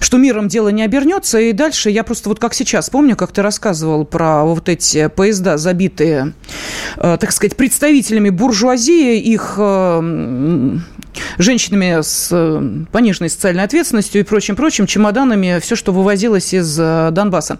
что 0.00 0.18
миром 0.18 0.48
дело 0.48 0.68
не 0.68 0.82
обернется. 0.82 1.38
И 1.38 1.52
дальше 1.52 1.90
я 1.90 2.04
просто 2.04 2.28
вот 2.28 2.38
как 2.38 2.54
сейчас 2.54 2.90
помню, 2.90 3.16
как 3.16 3.32
ты 3.32 3.42
рассказывал 3.42 4.04
про 4.04 4.44
вот 4.44 4.68
эти 4.68 5.08
поезда, 5.08 5.56
забитые, 5.58 6.32
так 6.96 7.32
сказать, 7.32 7.56
представителями 7.56 8.30
буржуазии, 8.30 9.18
их 9.18 9.58
женщинами 11.38 12.00
с 12.02 12.28
пониженной 12.92 13.30
социальной 13.30 13.64
ответственностью 13.64 14.20
и 14.20 14.24
прочим-прочим, 14.24 14.86
чемоданами, 14.86 15.58
все, 15.60 15.76
что 15.76 15.92
вывозилось 15.92 16.54
из 16.54 16.76
Донбасса. 16.76 17.58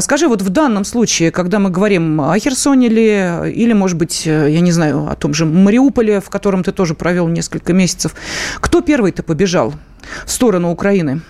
Скажи, 0.00 0.28
вот 0.28 0.42
в 0.42 0.48
данном 0.48 0.84
случае, 0.84 1.30
когда 1.30 1.58
мы 1.58 1.70
говорим 1.70 2.20
о 2.20 2.38
Херсоне 2.38 2.88
ли, 2.88 3.52
или, 3.52 3.72
может 3.72 3.98
быть, 3.98 4.26
я 4.26 4.60
не 4.60 4.72
знаю, 4.72 5.08
о 5.08 5.14
том 5.14 5.34
же 5.34 5.44
Мариуполе, 5.46 6.20
в 6.20 6.30
котором 6.30 6.64
ты 6.64 6.72
тоже 6.72 6.94
провел 6.94 7.28
несколько 7.28 7.72
месяцев, 7.72 8.14
кто 8.60 8.80
первый-то 8.80 9.22
побежал 9.22 9.74
в 10.26 10.30
сторону 10.30 10.70
Украины? 10.70 11.22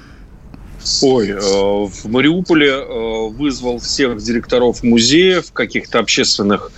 Ой, 1.02 1.28
э, 1.28 1.36
в 1.38 2.08
Мариуполе 2.08 2.70
э, 2.70 3.28
вызвал 3.28 3.78
всех 3.78 4.20
директоров 4.20 4.82
музеев, 4.82 5.52
каких-то 5.52 6.00
общественных 6.00 6.72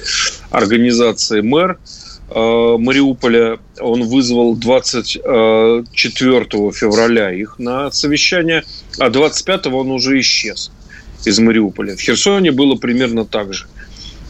организаций 0.51 1.41
мэр 1.43 1.73
э, 1.73 2.04
Мариуполя. 2.31 3.59
Он 3.81 4.05
вызвал 4.05 4.57
24 4.57 5.85
февраля 6.73 7.33
их 7.33 7.59
на 7.59 7.91
совещание, 7.91 8.65
а 8.99 9.11
25 9.11 9.67
он 9.67 9.91
уже 9.91 10.19
исчез 10.21 10.71
из 11.25 11.39
Мариуполя. 11.39 11.97
В 11.97 12.01
Херсоне 12.01 12.51
было 12.53 12.77
примерно 12.77 13.25
так 13.25 13.53
же. 13.53 13.67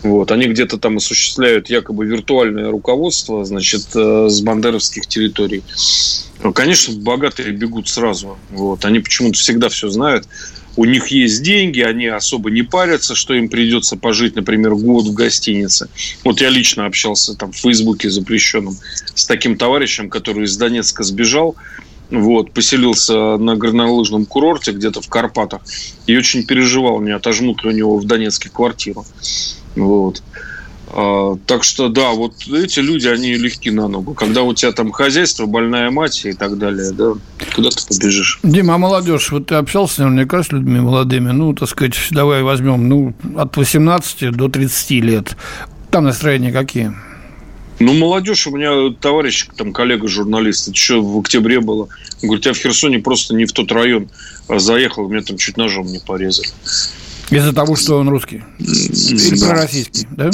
Вот, 0.03 0.31
они 0.33 0.47
где-то 0.47 0.77
там 0.77 0.99
осуществляют 0.99 1.71
якобы 1.71 2.05
виртуальное 2.05 2.71
руководство, 2.71 3.43
значит, 3.47 3.87
э, 3.95 4.27
с 4.29 4.43
бандеровских 4.43 5.07
территорий. 5.07 5.63
Конечно, 6.55 6.95
богатые 7.01 7.53
бегут 7.53 7.89
сразу. 7.89 8.37
Вот, 8.51 8.85
они 8.85 9.01
почему-то 9.01 9.39
всегда 9.39 9.71
все 9.71 9.89
знают. 9.89 10.27
У 10.77 10.85
них 10.85 11.09
есть 11.09 11.43
деньги, 11.43 11.81
они 11.81 12.07
особо 12.07 12.51
не 12.51 12.63
парятся, 12.63 13.15
что 13.15 13.35
им 13.35 13.49
придется 13.49 13.97
пожить, 13.97 14.35
например, 14.35 14.75
год 14.75 15.07
в 15.07 15.15
гостинице. 15.15 15.89
Вот 16.25 16.41
я 16.41 16.49
лично 16.49 16.87
общался 16.87 17.35
там 17.35 17.53
в 17.53 17.57
Фейсбуке 17.57 18.11
запрещенном 18.11 18.77
с 19.15 19.27
таким 19.27 19.57
товарищем, 19.57 20.11
который 20.11 20.45
из 20.45 20.57
Донецка 20.57 21.05
сбежал, 21.05 21.55
вот, 22.11 22.53
поселился 22.53 23.37
на 23.37 23.57
горнолыжном 23.57 24.27
курорте 24.27 24.73
где-то 24.73 25.01
в 25.01 25.09
Карпатах 25.09 25.63
и 26.07 26.17
очень 26.17 26.45
переживал, 26.45 27.01
не 27.01 27.13
отожмут 27.13 27.65
ли 27.65 27.71
у 27.71 27.73
него 27.73 27.99
в 27.99 28.05
Донецке 28.05 28.51
квартиру. 28.51 29.05
Вот. 29.75 30.23
А, 30.97 31.37
так 31.47 31.65
что, 31.65 31.89
да, 31.89 32.11
вот 32.11 32.47
эти 32.47 32.79
люди, 32.79 33.09
они 33.09 33.35
легки 33.35 33.73
на 33.73 33.89
ногу. 33.89 34.15
Когда 34.15 34.43
у 34.43 34.55
тебя 34.55 34.71
там 34.71 34.93
хозяйство, 34.93 35.47
больная 35.47 35.91
мать 35.91 36.25
и 36.25 36.33
так 36.33 36.57
далее, 36.57 36.93
да, 36.93 37.15
куда 37.53 37.71
ты 37.71 37.85
побежишь? 37.89 38.39
Дима, 38.45 38.77
а 38.77 38.79
молодежь, 38.79 39.33
вот 39.33 39.47
ты 39.47 39.57
общался 39.57 40.05
наверняка 40.05 40.45
с 40.45 40.53
людьми 40.53 40.79
молодыми, 40.79 41.33
ну, 41.33 41.53
так 41.53 41.69
сказать, 41.69 41.97
давай 42.13 42.45
возьмем, 42.45 42.89
ну, 42.89 43.13
от 43.37 43.57
18 43.57 44.31
до 44.31 44.49
30 44.49 44.91
лет. 45.03 45.37
Там 45.91 46.05
настроения 46.05 46.53
какие? 46.53 46.95
Ну, 47.81 47.93
молодежь, 47.95 48.47
у 48.47 48.57
меня 48.57 48.95
товарищ, 49.01 49.49
там, 49.57 49.73
коллега-журналист, 49.73 50.69
это 50.69 50.77
еще 50.77 51.01
в 51.01 51.19
октябре 51.19 51.59
было. 51.59 51.89
Говорит, 52.23 52.47
я 52.47 52.53
в 52.53 52.57
Херсоне 52.57 53.01
просто 53.01 53.35
не 53.35 53.47
в 53.47 53.53
тот 53.53 53.73
район 53.73 54.11
заехал, 54.49 55.09
меня 55.09 55.23
там 55.23 55.39
чуть 55.39 55.57
ножом 55.57 55.87
не 55.87 55.99
порезали. 55.99 56.51
Из-за 57.31 57.53
того, 57.53 57.77
что 57.77 57.99
он 57.99 58.09
русский? 58.09 58.43
Или 58.59 59.41
да. 59.41 59.49
пророссийский, 59.49 60.07
да? 60.11 60.31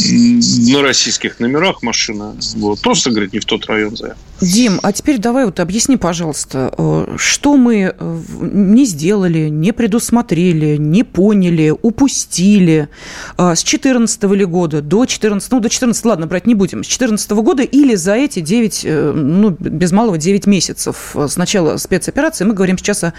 На 0.72 0.82
российских 0.82 1.40
номерах 1.40 1.82
машина. 1.82 2.36
Вот. 2.56 2.80
Просто, 2.80 3.10
говорит, 3.10 3.32
не 3.32 3.38
в 3.38 3.44
тот 3.44 3.66
район 3.66 3.96
заехал. 3.96 4.18
Дим, 4.40 4.80
а 4.82 4.92
теперь 4.92 5.18
давай 5.18 5.44
вот 5.44 5.60
объясни, 5.60 5.98
пожалуйста, 5.98 6.72
э, 6.76 7.16
что 7.18 7.56
мы 7.58 7.94
э, 7.94 8.20
не 8.40 8.86
сделали, 8.86 9.50
не 9.50 9.72
предусмотрели, 9.72 10.78
не 10.78 11.04
поняли, 11.04 11.74
упустили 11.82 12.88
э, 13.36 13.54
с 13.54 13.62
14 13.62 14.22
ли 14.32 14.44
года 14.46 14.80
до 14.80 15.04
14, 15.04 15.52
ну, 15.52 15.60
до 15.60 15.68
14, 15.68 16.04
ладно, 16.06 16.26
брать 16.26 16.46
не 16.46 16.54
будем, 16.54 16.84
с 16.84 16.86
14 16.86 17.30
года 17.32 17.62
или 17.62 17.94
за 17.94 18.14
эти 18.14 18.40
9, 18.40 18.86
ну, 19.14 19.50
без 19.50 19.92
малого 19.92 20.16
9 20.16 20.46
месяцев 20.46 21.14
с 21.14 21.36
начала 21.36 21.76
спецоперации, 21.76 22.44
мы 22.44 22.54
говорим 22.54 22.78
сейчас 22.78 23.04
о 23.04 23.12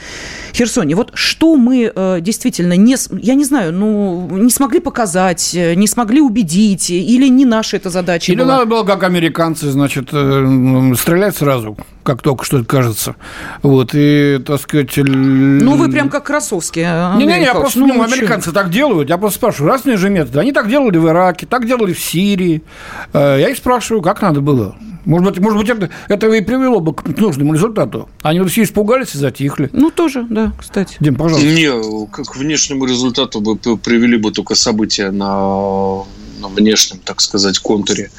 Херсоне. 0.54 0.96
Вот 0.96 1.12
что 1.14 1.56
мы 1.56 2.20
действительно 2.22 2.74
не, 2.74 2.96
я 3.22 3.36
не 3.36 3.46
знаю, 3.46 3.61
ну, 3.70 4.28
не 4.32 4.50
смогли 4.50 4.80
показать, 4.80 5.52
не 5.54 5.88
смогли 5.88 6.22
убедить, 6.22 6.90
или 6.90 7.28
не 7.28 7.46
наша 7.46 7.78
эта 7.78 7.90
задача 7.90 8.32
Или 8.32 8.40
была? 8.42 8.54
надо 8.56 8.66
было, 8.66 8.84
как 8.84 9.04
американцы, 9.04 9.70
значит, 9.70 10.08
стрелять 10.10 11.36
сразу 11.36 11.78
как 12.04 12.22
только 12.22 12.46
что 12.46 12.58
это 12.58 12.66
кажется. 12.66 13.16
Вот, 13.62 13.92
и, 13.94 14.40
так 14.46 14.62
сказать... 14.62 14.92
Ну, 14.98 15.76
вы 15.76 15.90
прям 15.90 16.10
как 16.10 16.26
Красовский, 16.26 16.84
Не-не-не, 16.84 17.44
я 17.44 17.54
просто, 17.54 17.80
ну, 17.80 18.02
американцы 18.02 18.52
так 18.52 18.70
делают. 18.70 19.10
Я 19.10 19.18
просто 19.18 19.38
спрашиваю, 19.38 19.72
разные 19.72 19.98
же 19.98 20.10
методы. 20.10 20.40
Они 20.40 20.52
так 20.52 20.70
делали 20.70 20.98
в 20.98 21.08
Ираке, 21.08 21.46
так 21.46 21.66
делали 21.66 21.94
в 21.94 22.00
Сирии. 22.00 22.64
Э, 23.14 23.38
я 23.40 23.50
их 23.50 23.58
спрашиваю, 23.58 24.02
как 24.02 24.22
надо 24.22 24.42
было. 24.42 24.76
Может 25.06 25.30
быть, 25.30 25.40
может 25.40 25.60
быть 25.60 25.70
это, 25.70 25.90
это 26.10 26.28
и 26.32 26.42
привело 26.42 26.80
бы 26.80 26.94
к 26.94 27.06
нужному 27.18 27.54
результату. 27.54 28.08
Они 28.22 28.40
вот 28.40 28.52
все 28.52 28.64
испугались 28.64 29.16
и 29.16 29.18
затихли. 29.18 29.70
Ну, 29.74 29.90
тоже, 29.90 30.26
да, 30.30 30.54
кстати. 30.60 30.98
Дим, 31.00 31.16
пожалуйста. 31.16 31.48
Не, 31.48 32.08
к 32.08 32.36
внешнему 32.36 32.86
результату 32.86 33.42
бы 33.42 33.58
привели 33.78 34.18
бы 34.18 34.32
только 34.32 34.56
события 34.56 35.10
на, 35.12 36.04
на 36.40 36.48
внешнем, 36.50 37.00
так 37.04 37.22
сказать, 37.22 37.58
контуре. 37.60 38.12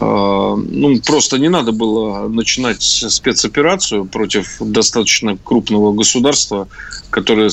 А, 0.00 0.56
ну, 0.56 0.98
просто 1.00 1.38
не 1.38 1.48
надо 1.48 1.72
было 1.72 2.28
начинать 2.28 2.82
спецоперацию 2.82 4.04
против 4.06 4.56
достаточно 4.60 5.36
крупного 5.36 5.92
государства, 5.92 6.68
которое 7.10 7.50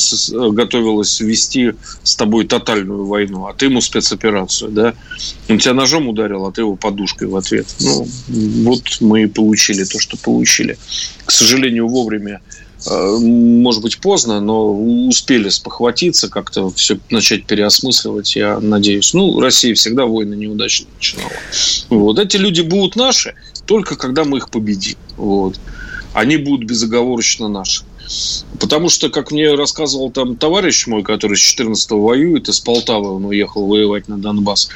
готовилось 0.52 1.20
вести 1.20 1.74
с 2.02 2.16
тобой 2.16 2.48
тотальную 2.48 3.06
войну, 3.06 3.46
а 3.46 3.54
ты 3.54 3.66
ему 3.66 3.80
спецоперацию, 3.80 4.72
да? 4.72 4.96
Он 5.50 5.60
тебя 5.60 5.74
ножом 5.74 6.08
ударил, 6.08 6.46
а 6.46 6.52
ты 6.52 6.62
его 6.62 6.76
подушкой 6.76 7.28
в 7.28 7.36
ответ. 7.36 7.68
Ну, 7.80 8.08
вот 8.64 9.02
мы 9.02 9.24
и 9.24 9.28
получили 9.28 9.84
то, 9.84 10.00
что 10.00 10.18
получили. 10.18 10.80
К 11.26 11.32
сожалению, 11.32 11.88
вовремя 11.88 12.42
может 12.90 13.82
быть, 13.82 14.00
поздно, 14.00 14.42
но 14.42 14.74
успели 15.08 15.50
спохватиться, 15.50 16.30
как-то 16.30 16.70
все 16.72 16.98
начать 17.10 17.46
переосмысливать, 17.46 18.36
я 18.36 18.60
надеюсь. 18.60 19.14
Ну, 19.14 19.40
Россия 19.40 19.76
всегда 19.76 20.06
войны 20.06 20.36
неудачно 20.36 20.88
начинала. 20.96 21.32
Вот. 21.90 22.20
Эти 22.20 22.38
люди 22.38 22.62
будут 22.62 22.96
наши, 22.96 23.36
только 23.66 23.96
когда 23.96 24.24
мы 24.24 24.38
их 24.38 24.50
победим. 24.50 24.96
Вот. 25.18 25.60
Они 26.14 26.38
будут 26.38 26.68
безоговорочно 26.68 27.48
наши. 27.48 27.84
Потому 28.60 28.90
что, 28.90 29.10
как 29.10 29.32
мне 29.32 29.54
рассказывал 29.54 30.12
там 30.12 30.36
товарищ 30.36 30.88
мой, 30.88 31.04
который 31.04 31.36
с 31.36 31.58
14-го 31.58 32.00
воюет, 32.00 32.48
из 32.48 32.60
Полтавы 32.60 33.10
он 33.12 33.26
уехал 33.26 33.66
воевать 33.66 34.08
на 34.08 34.18
Донбасс, 34.18 34.70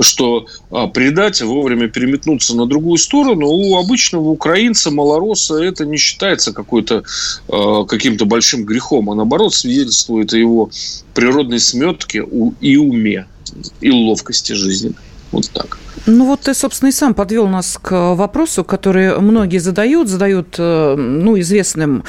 что 0.00 0.46
а, 0.70 0.86
предать, 0.86 1.42
вовремя 1.42 1.88
переметнуться 1.88 2.54
на 2.54 2.66
другую 2.66 2.98
сторону, 2.98 3.46
у 3.48 3.76
обычного 3.76 4.28
украинца, 4.28 4.90
малороса, 4.90 5.56
это 5.56 5.84
не 5.84 5.96
считается 5.96 6.52
какой-то, 6.52 7.02
а, 7.48 7.84
каким-то 7.84 8.24
большим 8.24 8.64
грехом, 8.64 9.10
а 9.10 9.14
наоборот 9.14 9.54
свидетельствует 9.54 10.32
о 10.32 10.38
его 10.38 10.70
природной 11.14 11.60
сметке 11.60 12.24
и 12.60 12.76
уме, 12.76 13.26
и 13.80 13.90
ловкости 13.90 14.52
жизни. 14.52 14.94
Вот 15.34 15.50
так. 15.50 15.78
Ну 16.06 16.26
вот 16.26 16.40
ты, 16.40 16.52
собственно, 16.52 16.90
и 16.90 16.92
сам 16.92 17.14
подвел 17.14 17.46
нас 17.46 17.78
к 17.80 18.14
вопросу, 18.14 18.62
который 18.62 19.18
многие 19.20 19.56
задают, 19.56 20.08
задают 20.08 20.56
э, 20.58 20.96
ну, 20.96 21.40
известным 21.40 22.04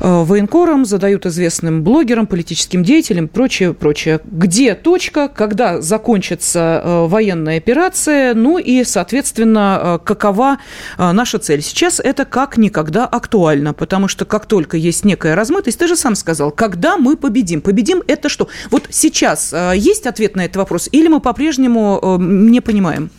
э, 0.00 0.22
военкорам, 0.24 0.84
задают 0.84 1.24
известным 1.24 1.84
блогерам, 1.84 2.26
политическим 2.26 2.82
деятелям, 2.82 3.28
прочее, 3.28 3.74
прочее. 3.74 4.20
Где 4.24 4.74
точка, 4.74 5.28
когда 5.28 5.80
закончится 5.80 6.82
э, 6.82 7.06
военная 7.06 7.58
операция, 7.58 8.34
ну 8.34 8.58
и, 8.58 8.82
соответственно, 8.82 10.00
какова 10.04 10.58
наша 10.98 11.38
цель? 11.38 11.62
Сейчас 11.62 12.00
это 12.00 12.24
как 12.24 12.56
никогда 12.56 13.06
актуально, 13.06 13.72
потому 13.72 14.08
что 14.08 14.24
как 14.24 14.46
только 14.46 14.76
есть 14.76 15.04
некая 15.04 15.36
размытость, 15.36 15.78
ты 15.78 15.86
же 15.86 15.96
сам 15.96 16.16
сказал, 16.16 16.50
когда 16.50 16.96
мы 16.96 17.16
победим? 17.16 17.60
Победим 17.60 18.02
это 18.08 18.28
что? 18.28 18.48
Вот 18.70 18.88
сейчас 18.90 19.54
есть 19.74 20.06
ответ 20.06 20.34
на 20.34 20.44
этот 20.44 20.56
вопрос 20.56 20.88
или 20.90 21.06
мы 21.06 21.20
по-прежнему 21.20 22.16
не 22.18 22.57
понимаем? 22.60 23.10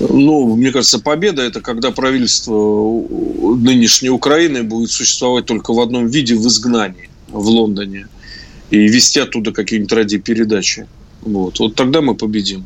Ну, 0.00 0.56
мне 0.56 0.72
кажется, 0.72 0.98
победа– 0.98 1.42
это 1.44 1.60
когда 1.60 1.90
правительство 1.90 2.54
нынешней 2.54 4.08
Украины 4.08 4.62
будет 4.62 4.90
существовать 4.90 5.46
только 5.46 5.74
в 5.74 5.80
одном 5.80 6.06
виде– 6.06 6.34
в 6.36 6.46
изгнании 6.46 7.10
в 7.28 7.46
Лондоне 7.46 8.08
и 8.70 8.88
вести 8.88 9.20
оттуда 9.20 9.52
какие-нибудь 9.52 9.92
радиопередачи. 9.92 10.86
Вот. 11.22 11.58
вот 11.58 11.74
тогда 11.74 12.00
мы 12.00 12.14
победим. 12.14 12.64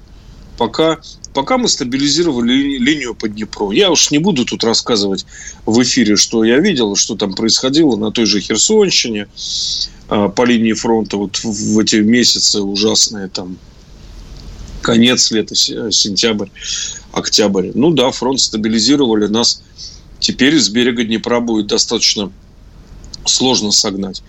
Пока, 0.59 1.01
пока 1.33 1.59
мы 1.59 1.69
стабилизировали 1.69 2.79
линию 2.79 3.15
по 3.15 3.29
Днепру. 3.29 3.73
Я 3.73 3.91
уж 3.91 4.13
не 4.13 4.19
буду 4.19 4.45
тут 4.45 4.63
рассказывать 4.63 5.27
в 5.67 5.83
эфире, 5.83 6.15
что 6.15 6.45
я 6.45 6.59
видел, 6.61 6.95
что 6.95 7.17
там 7.17 7.35
происходило 7.35 7.97
на 7.97 8.13
той 8.13 8.27
же 8.27 8.41
Херсонщине 8.41 9.27
а, 10.09 10.29
по 10.29 10.45
линии 10.45 10.75
фронта 10.75 11.17
вот 11.17 11.39
в 11.43 11.79
эти 11.81 11.97
месяцы 11.97 12.61
ужасные 12.61 13.29
там 13.29 13.57
конец 14.85 15.31
лета, 15.31 15.55
сентябрь 15.57 16.49
октябрь. 17.13 17.71
Ну 17.75 17.91
да, 17.91 18.11
фронт 18.11 18.41
стабилизировали 18.41 19.27
нас. 19.27 19.63
Теперь 20.21 20.59
с 20.61 20.69
берега 20.69 21.05
Днепра 21.05 21.41
будет 21.41 21.67
достаточно 21.67 22.31
сложно 23.25 23.73
согнать. 23.73 24.23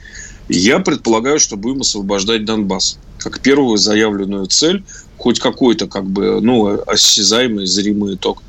Я 0.47 0.79
предполагаю, 0.79 1.39
что 1.39 1.57
будем 1.57 1.81
освобождать 1.81 2.45
Донбасс 2.45 2.97
как 3.17 3.39
первую 3.39 3.77
заявленную 3.77 4.45
цель, 4.45 4.83
хоть 5.17 5.39
какой-то 5.39 5.87
как 5.87 6.05
бы, 6.05 6.39
ну, 6.41 6.79
осязаемый, 6.85 7.65
зримый 7.65 8.15
итог 8.15 8.43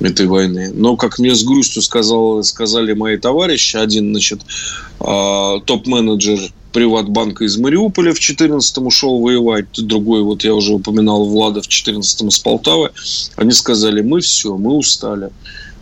этой 0.00 0.26
войны. 0.26 0.70
Но, 0.74 0.96
как 0.96 1.18
мне 1.18 1.34
с 1.34 1.42
грустью 1.42 1.80
сказал, 1.82 2.42
сказали 2.44 2.92
мои 2.92 3.16
товарищи, 3.16 3.76
один, 3.76 4.10
значит, 4.10 4.40
а, 5.00 5.60
топ-менеджер 5.60 6.52
Приватбанка 6.72 7.44
из 7.44 7.58
Мариуполя 7.58 8.12
в 8.12 8.18
14-м 8.18 8.86
ушел 8.86 9.20
воевать, 9.20 9.66
другой, 9.76 10.22
вот 10.22 10.44
я 10.44 10.54
уже 10.54 10.74
упоминал, 10.74 11.26
Влада 11.26 11.60
в 11.62 11.68
14-м 11.68 12.30
с 12.30 12.38
Полтавы, 12.38 12.90
они 13.36 13.52
сказали, 13.52 14.00
мы 14.00 14.20
все, 14.20 14.56
мы 14.56 14.72
устали. 14.72 15.30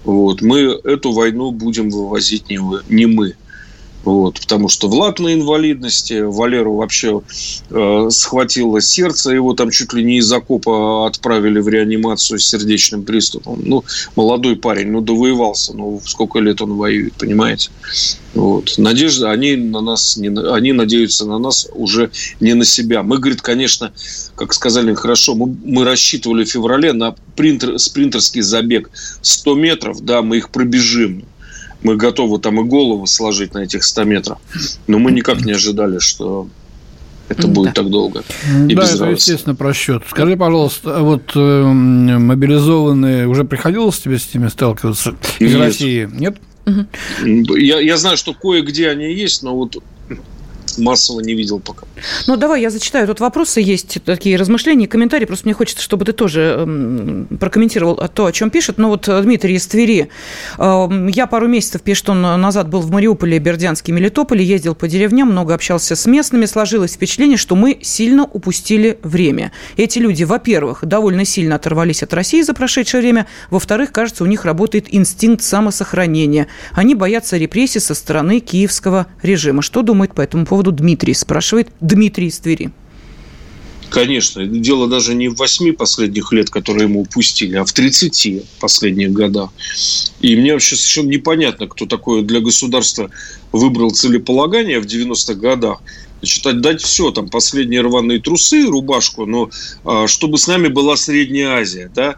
Вот, 0.05 0.41
мы 0.41 0.61
эту 0.85 1.13
войну 1.13 1.51
будем 1.51 1.91
вывозить 1.91 2.49
не, 2.49 2.59
вы, 2.59 2.83
не 2.89 3.07
мы. 3.07 3.35
Вот, 4.05 4.41
потому 4.41 4.69
что 4.69 4.89
Влад 4.89 5.19
на 5.19 5.35
инвалидности, 5.35 6.23
Валеру 6.23 6.77
вообще 6.77 7.21
э, 7.69 8.09
схватило 8.11 8.81
сердце, 8.81 9.33
его 9.33 9.53
там 9.53 9.71
чуть 9.71 9.93
ли 9.93 10.03
не 10.03 10.19
из 10.19 10.33
окопа 10.33 11.07
отправили 11.07 11.61
в 11.61 11.69
реанимацию 11.69 12.39
с 12.39 12.47
сердечным 12.47 13.03
приступом. 13.05 13.61
Ну, 13.63 13.85
молодой 14.17 14.57
парень, 14.57 14.91
ну, 14.91 15.03
довоевался, 15.03 15.75
ну, 15.75 16.01
сколько 16.05 16.39
лет 16.39 16.63
он 16.63 16.75
воюет, 16.75 17.13
понимаете? 17.15 17.71
Вот. 18.35 18.75
Надежда, 18.79 19.33
они 19.33 19.57
на 19.57 19.83
нас, 19.83 20.17
не, 20.17 20.29
они 20.29 20.73
надеются 20.73 21.27
на 21.27 21.39
нас 21.39 21.69
уже 21.73 22.11
не 22.41 22.55
на 22.55 22.65
себя. 22.65 23.03
Мы, 23.03 23.19
говорит, 23.19 23.43
конечно, 23.43 23.93
как 24.35 24.55
сказали, 24.55 24.95
хорошо, 24.95 25.35
мы, 25.35 25.55
мы 25.65 25.85
рассчитывали 25.85 26.45
в 26.45 26.51
феврале 26.51 26.95
на 26.95 27.15
принтер, 27.37 27.79
спринтерский 27.79 28.41
забег 28.41 28.91
100 29.21 29.55
метров, 29.57 30.01
да, 30.01 30.23
мы 30.23 30.39
их 30.39 30.51
пробежим 30.51 31.25
мы 31.83 31.97
готовы 31.97 32.39
там 32.39 32.61
и 32.61 32.65
голову 32.65 33.07
сложить 33.07 33.55
на 33.55 33.61
этих 33.61 33.85
100 33.85 34.05
метров. 34.05 34.39
Но 34.87 34.99
мы 34.99 35.13
никак 35.13 35.45
не 35.45 35.53
ожидали, 35.53 35.99
что 35.99 36.49
это 37.29 37.47
будет 37.47 37.75
да. 37.75 37.83
так 37.83 37.91
долго. 37.91 38.25
И 38.69 38.75
да, 38.75 38.85
это, 38.91 39.05
естественно, 39.07 39.55
просчет. 39.55 40.03
Скажи, 40.11 40.37
пожалуйста, 40.37 40.99
а 40.99 41.03
вот 41.03 41.31
э, 41.37 41.63
мобилизованные, 41.63 43.29
уже 43.29 43.45
приходилось 43.45 43.99
тебе 43.99 44.19
с 44.19 44.35
ними 44.35 44.49
сталкиваться 44.49 45.15
из 45.39 45.53
Нет. 45.53 45.61
России? 45.61 46.09
Нет? 46.13 46.39
Я, 47.27 47.81
я 47.81 47.97
знаю, 47.97 48.17
что 48.17 48.35
кое-где 48.35 48.89
они 48.91 49.13
есть, 49.15 49.43
но 49.43 49.57
вот 49.57 49.83
массово 50.79 51.21
не 51.21 51.35
видел 51.35 51.61
пока. 51.61 51.87
Ну, 52.27 52.37
давай 52.37 52.63
я 52.63 52.71
зачитаю. 52.71 53.07
Тут 53.07 53.21
вопросы 53.21 53.61
есть, 53.61 53.99
такие 54.05 54.37
размышления, 54.37 54.87
комментарии. 54.87 55.25
Просто 55.25 55.47
мне 55.47 55.55
хочется, 55.55 55.83
чтобы 55.83 56.05
ты 56.05 56.13
тоже 56.13 56.57
эм, 56.59 57.27
прокомментировал 57.39 57.97
то, 58.15 58.27
о 58.27 58.33
чем 58.33 58.51
пишет. 58.51 58.79
Ну, 58.79 58.89
вот 58.89 59.09
э, 59.09 59.23
Дмитрий 59.23 59.55
из 59.55 59.67
Твери. 59.67 60.09
Эм, 60.59 61.09
я 61.09 61.27
пару 61.27 61.49
месяцев, 61.49 61.83
пишет 61.83 62.09
он, 62.11 62.21
назад 62.23 62.69
был 62.69 62.81
в 62.81 62.91
Мариуполе, 62.91 63.39
Бердянске, 63.39 63.93
Мелитополе, 63.93 64.45
ездил 64.45 64.75
по 64.75 64.89
деревням, 64.89 65.31
много 65.31 65.55
общался 65.55 65.97
с 65.97 66.07
местными. 66.07 66.47
Сложилось 66.47 66.93
впечатление, 66.93 67.37
что 67.37 67.57
мы 67.57 67.79
сильно 67.83 68.25
упустили 68.25 68.99
время. 69.03 69.53
Эти 69.77 69.99
люди, 69.99 70.25
во-первых, 70.25 70.85
довольно 70.85 71.25
сильно 71.25 71.57
оторвались 71.57 72.03
от 72.03 72.13
России 72.15 72.43
за 72.43 72.55
прошедшее 72.55 73.01
время. 73.01 73.27
Во-вторых, 73.51 73.93
кажется, 73.93 74.25
у 74.25 74.27
них 74.27 74.45
работает 74.45 74.87
инстинкт 74.91 75.43
самосохранения. 75.43 76.49
Они 76.73 76.95
боятся 76.95 77.37
репрессий 77.37 77.81
со 77.81 77.95
стороны 77.95 78.41
киевского 78.41 79.07
режима. 79.23 79.63
Что 79.63 79.83
думает 79.83 80.15
по 80.15 80.21
этому 80.21 80.45
поводу 80.45 80.60
Дмитрий? 80.63 81.15
Спрашивает 81.15 81.69
Дмитрий 81.81 82.29
из 82.29 82.39
Твери. 82.39 82.71
Конечно, 83.91 84.47
дело 84.47 84.87
даже 84.87 85.15
не 85.15 85.29
в 85.29 85.35
восьми 85.35 85.73
последних 85.73 86.33
лет, 86.33 86.49
которые 86.49 86.85
ему 86.85 87.01
упустили, 87.01 87.57
а 87.57 87.65
в 87.65 87.73
30 87.73 88.45
последних 88.61 89.13
годах. 89.13 89.51
И 90.21 90.37
мне 90.37 90.53
вообще 90.53 90.77
совершенно 90.77 91.09
непонятно, 91.09 91.67
кто 91.67 91.87
такое 91.87 92.23
для 92.23 92.41
государства 92.41 93.11
выбрал 93.51 93.91
целеполагание 93.91 94.79
в 94.79 94.87
90-х 94.87 95.35
годах. 95.35 95.83
Значит, 96.21 96.47
отдать 96.47 96.83
все, 96.83 97.11
там, 97.11 97.29
последние 97.29 97.81
рваные 97.81 98.21
трусы, 98.21 98.65
рубашку, 98.67 99.27
но 99.27 99.51
а, 99.85 100.07
чтобы 100.07 100.39
с 100.39 100.47
нами 100.47 100.69
была 100.69 100.97
Средняя 100.97 101.61
Азия, 101.61 101.91
да, 101.93 102.17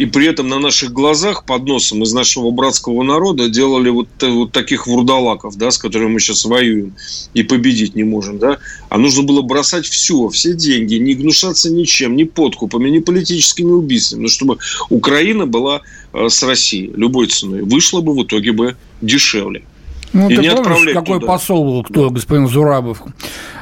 и 0.00 0.06
при 0.06 0.26
этом 0.28 0.48
на 0.48 0.58
наших 0.58 0.94
глазах 0.94 1.44
под 1.44 1.64
носом 1.64 2.02
из 2.04 2.14
нашего 2.14 2.50
братского 2.50 3.02
народа 3.02 3.50
делали 3.50 3.90
вот, 3.90 4.08
вот 4.22 4.50
таких 4.50 4.86
вурдалаков, 4.86 5.58
да, 5.58 5.70
с 5.70 5.76
которыми 5.76 6.12
мы 6.12 6.20
сейчас 6.20 6.46
воюем 6.46 6.94
и 7.34 7.42
победить 7.42 7.94
не 7.94 8.04
можем, 8.04 8.38
да, 8.38 8.60
а 8.88 8.96
нужно 8.96 9.24
было 9.24 9.42
бросать 9.42 9.84
все, 9.84 10.30
все 10.30 10.54
деньги, 10.54 10.94
не 10.94 11.12
гнушаться 11.12 11.70
ничем, 11.70 12.16
ни 12.16 12.24
подкупами, 12.24 12.88
ни 12.88 13.00
политическими 13.00 13.72
убийствами, 13.72 14.22
но 14.22 14.28
чтобы 14.28 14.56
Украина 14.88 15.44
была 15.44 15.82
э, 16.14 16.30
с 16.30 16.42
Россией 16.44 16.90
любой 16.96 17.26
ценой, 17.26 17.60
вышла 17.60 18.00
бы 18.00 18.14
в 18.14 18.22
итоге 18.24 18.52
бы 18.52 18.76
дешевле. 19.02 19.64
Ну, 20.12 20.28
и 20.28 20.36
ты 20.36 20.42
не 20.42 20.50
помнишь, 20.50 20.92
какой 20.92 21.20
туда. 21.20 21.26
посол 21.32 21.64
был, 21.64 21.82
кто, 21.84 22.08
да. 22.08 22.14
господин 22.14 22.48
Зурабов? 22.48 23.02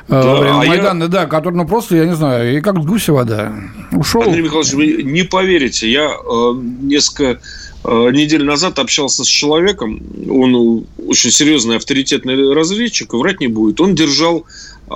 Э, 0.08 0.22
да, 0.22 0.22
во 0.22 0.40
время 0.40 0.54
а 0.54 0.64
Майдана, 0.64 1.02
я... 1.04 1.08
да, 1.08 1.26
который, 1.26 1.54
ну, 1.54 1.66
просто, 1.66 1.96
я 1.96 2.06
не 2.06 2.14
знаю, 2.14 2.56
и 2.56 2.60
как 2.60 2.78
гуся 2.78 3.12
вода. 3.12 3.52
Ушел. 3.92 4.22
Андрей 4.22 4.42
Михайлович, 4.42 4.72
вы 4.72 5.02
не 5.02 5.24
поверите, 5.24 5.90
я 5.90 6.10
э, 6.10 6.52
несколько 6.80 7.40
э, 7.84 8.10
недель 8.12 8.44
назад 8.44 8.78
общался 8.78 9.24
с 9.24 9.26
человеком, 9.26 10.00
он 10.30 10.86
очень 11.06 11.30
серьезный 11.30 11.76
авторитетный 11.76 12.54
разведчик, 12.54 13.12
врать 13.12 13.40
не 13.40 13.48
будет. 13.48 13.80
Он 13.80 13.94
держал 13.94 14.46
э, 14.88 14.94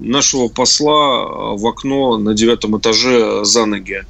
нашего 0.00 0.48
посла 0.48 1.54
в 1.54 1.66
окно 1.66 2.16
на 2.16 2.32
девятом 2.32 2.78
этаже 2.78 3.44
за 3.44 3.66
ноги 3.66 4.04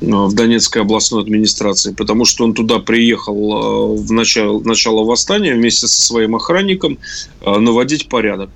в 0.00 0.34
Донецкой 0.34 0.82
областной 0.82 1.22
администрации, 1.22 1.92
потому 1.92 2.24
что 2.24 2.44
он 2.44 2.54
туда 2.54 2.78
приехал 2.78 3.96
в 3.96 4.12
начало, 4.12 4.60
начало 4.62 5.04
восстания 5.04 5.54
вместе 5.54 5.86
со 5.86 6.02
своим 6.02 6.36
охранником 6.36 6.98
наводить 7.44 8.08
порядок 8.08 8.50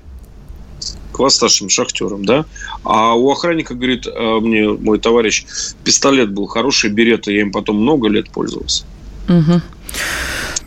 восставшим 1.20 1.68
шахтерам, 1.68 2.24
да. 2.24 2.46
А 2.83 3.14
у 3.14 3.31
охранника, 3.31 3.74
говорит 3.74 4.07
э, 4.07 4.38
мне 4.40 4.70
мой 4.70 4.98
товарищ, 4.98 5.44
пистолет 5.85 6.33
был 6.33 6.46
хороший, 6.46 6.90
берета, 6.90 7.31
я 7.31 7.42
им 7.42 7.53
потом 7.53 7.76
много 7.76 8.09
лет 8.09 8.31
пользовался. 8.31 8.85
Угу. 9.29 9.61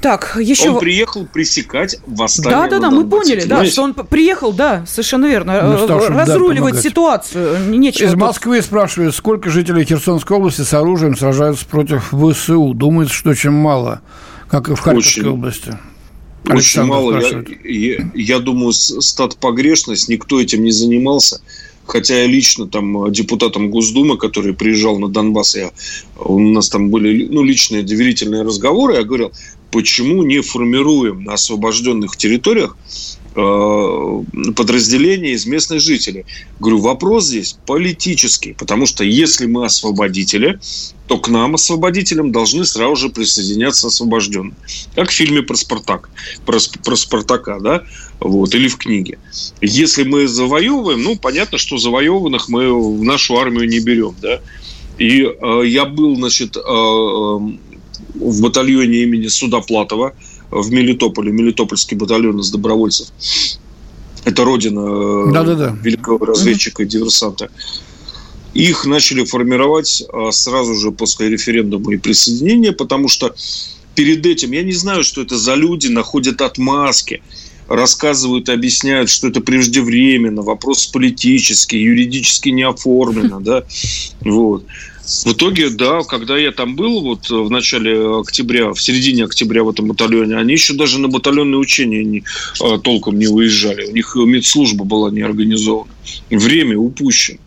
Так, 0.04 0.38
еще... 0.38 0.72
Он 0.72 0.80
приехал 0.80 1.26
пресекать 1.26 1.96
восстание. 2.06 2.52
Да, 2.52 2.68
да, 2.68 2.80
да, 2.80 2.92
мы 2.92 3.08
поняли, 3.08 3.46
да, 3.46 3.64
что 3.66 3.84
он 3.84 3.94
приехал, 3.94 4.52
да, 4.52 4.86
совершенно 4.86 5.28
верно, 5.28 5.62
ну, 5.62 5.78
что, 5.78 6.10
разруливать 6.10 6.76
да, 6.76 6.82
ситуацию. 6.82 7.70
Нечего 7.70 8.08
Из 8.08 8.12
тут... 8.12 8.20
Москвы 8.20 8.62
спрашивают, 8.62 9.16
сколько 9.16 9.50
жителей 9.50 9.86
Херсонской 9.86 10.36
области 10.36 10.60
с 10.60 10.74
оружием 10.74 11.16
сражаются 11.16 11.66
против 11.66 12.12
ВСУ. 12.12 12.74
Думают, 12.74 13.12
что 13.12 13.30
очень 13.30 13.52
мало, 13.52 14.02
как 14.50 14.68
и 14.68 14.76
в 14.76 14.82
Харьковской 14.82 15.24
Очень. 15.24 15.34
области. 15.34 15.78
Очень 16.50 16.84
мало. 16.84 17.22
Я, 17.22 17.46
я, 17.64 18.12
я 18.14 18.40
думаю, 18.40 18.74
стат 18.74 19.38
погрешность, 19.38 20.10
никто 20.10 20.42
этим 20.42 20.66
не 20.66 20.72
занимался. 20.72 21.40
Хотя 21.86 22.22
я 22.22 22.28
лично 22.28 22.68
там 22.68 23.12
депутатом 23.12 23.70
Госдумы, 23.70 24.18
который 24.18 24.54
приезжал 24.54 25.00
на 25.00 25.10
Донбасс, 25.10 25.56
я, 25.56 25.72
у 26.18 26.40
нас 26.40 26.70
там 26.70 26.90
были 26.90 27.28
ну, 27.28 27.44
личные 27.44 27.84
доверительные 27.84 28.44
разговоры, 28.44 28.96
я 28.96 29.04
говорил, 29.04 29.32
почему 29.72 30.24
не 30.24 30.42
формируем 30.42 31.24
на 31.24 31.34
освобожденных 31.34 32.16
территориях 32.16 32.78
Э, 33.23 33.23
подразделения 33.34 35.32
из 35.32 35.46
местных 35.46 35.80
жителей. 35.82 36.26
Говорю, 36.60 36.80
вопрос 36.80 37.26
здесь 37.26 37.58
политический, 37.66 38.54
потому 38.54 38.86
что 38.86 39.04
если 39.04 39.48
мы 39.48 39.66
освободители, 39.66 40.60
то 41.08 41.18
к 41.18 41.28
нам, 41.28 41.56
освободителям, 41.56 42.32
должны 42.32 42.66
сразу 42.66 42.96
же 42.96 43.10
присоединяться 43.10 43.88
освобожденные. 43.88 44.56
Как 44.96 45.10
в 45.10 45.14
фильме 45.14 45.42
про 45.42 45.56
Спартак, 45.56 46.10
про, 46.46 46.60
про 46.84 46.96
Спартака, 46.96 47.60
да, 47.60 47.84
вот, 48.20 48.54
или 48.56 48.68
в 48.68 48.78
книге. 48.78 49.20
Если 49.62 50.04
мы 50.04 50.28
завоевываем, 50.28 51.02
ну, 51.02 51.18
понятно, 51.18 51.58
что 51.58 51.78
завоеванных 51.78 52.50
мы 52.50 52.72
в 52.72 53.04
нашу 53.04 53.38
армию 53.38 53.68
не 53.68 53.80
берем, 53.80 54.16
да. 54.22 54.42
И 54.98 55.24
э, 55.24 55.62
я 55.66 55.86
был, 55.86 56.16
значит, 56.16 56.56
э, 56.56 56.60
э 56.60 57.40
в 58.16 58.42
батальоне 58.42 59.04
имени 59.04 59.28
Судоплатова, 59.28 60.14
в 60.62 60.72
Мелитополе, 60.72 61.32
Мелитопольский 61.32 61.98
батальон 61.98 62.40
из 62.40 62.52
добровольцев. 62.52 63.08
Это 64.26 64.46
родина 64.46 65.32
да, 65.32 65.44
да, 65.44 65.56
да. 65.56 65.78
великого 65.82 66.26
разведчика 66.26 66.84
и 66.84 66.86
диверсанта. 66.86 67.50
Их 68.54 68.86
начали 68.86 69.26
формировать 69.26 70.04
а, 70.14 70.32
сразу 70.32 70.76
же 70.76 70.92
после 70.92 71.30
референдума 71.30 71.94
и 71.94 71.98
присоединения, 71.98 72.72
потому 72.72 73.10
что 73.10 73.36
перед 73.96 74.26
этим, 74.26 74.52
я 74.52 74.64
не 74.64 74.74
знаю, 74.74 75.04
что 75.04 75.22
это 75.22 75.38
за 75.38 75.56
люди, 75.56 75.88
находят 75.88 76.42
отмазки, 76.42 77.22
рассказывают 77.68 78.50
объясняют, 78.50 79.10
что 79.10 79.28
это 79.28 79.42
преждевременно, 79.42 80.44
вопрос 80.44 80.86
политический, 80.86 81.80
юридически 81.80 82.50
не 82.50 82.64
оформлено, 82.64 83.40
да, 83.42 83.64
вот. 84.22 84.66
В 85.06 85.34
итоге, 85.34 85.70
да, 85.70 86.02
когда 86.04 86.38
я 86.38 86.52
там 86.52 86.76
был, 86.76 87.02
вот 87.02 87.30
в 87.30 87.50
начале 87.50 88.22
октября, 88.22 88.74
в 88.74 88.82
середине 88.82 89.26
октября 89.26 89.64
в 89.64 89.70
этом 89.70 89.88
батальоне, 89.88 90.38
они 90.38 90.54
еще 90.54 90.74
даже 90.74 91.00
на 91.00 91.10
батальонные 91.10 91.58
учения 91.58 92.06
не, 92.06 92.24
а, 92.62 92.78
толком 92.78 93.20
не 93.20 93.28
выезжали. 93.28 93.86
У 93.86 93.92
них 93.92 94.16
медслужба 94.16 94.86
была 94.86 95.12
не 95.12 95.22
организована. 95.22 95.92
Время 96.30 96.78
упущено. 96.78 97.40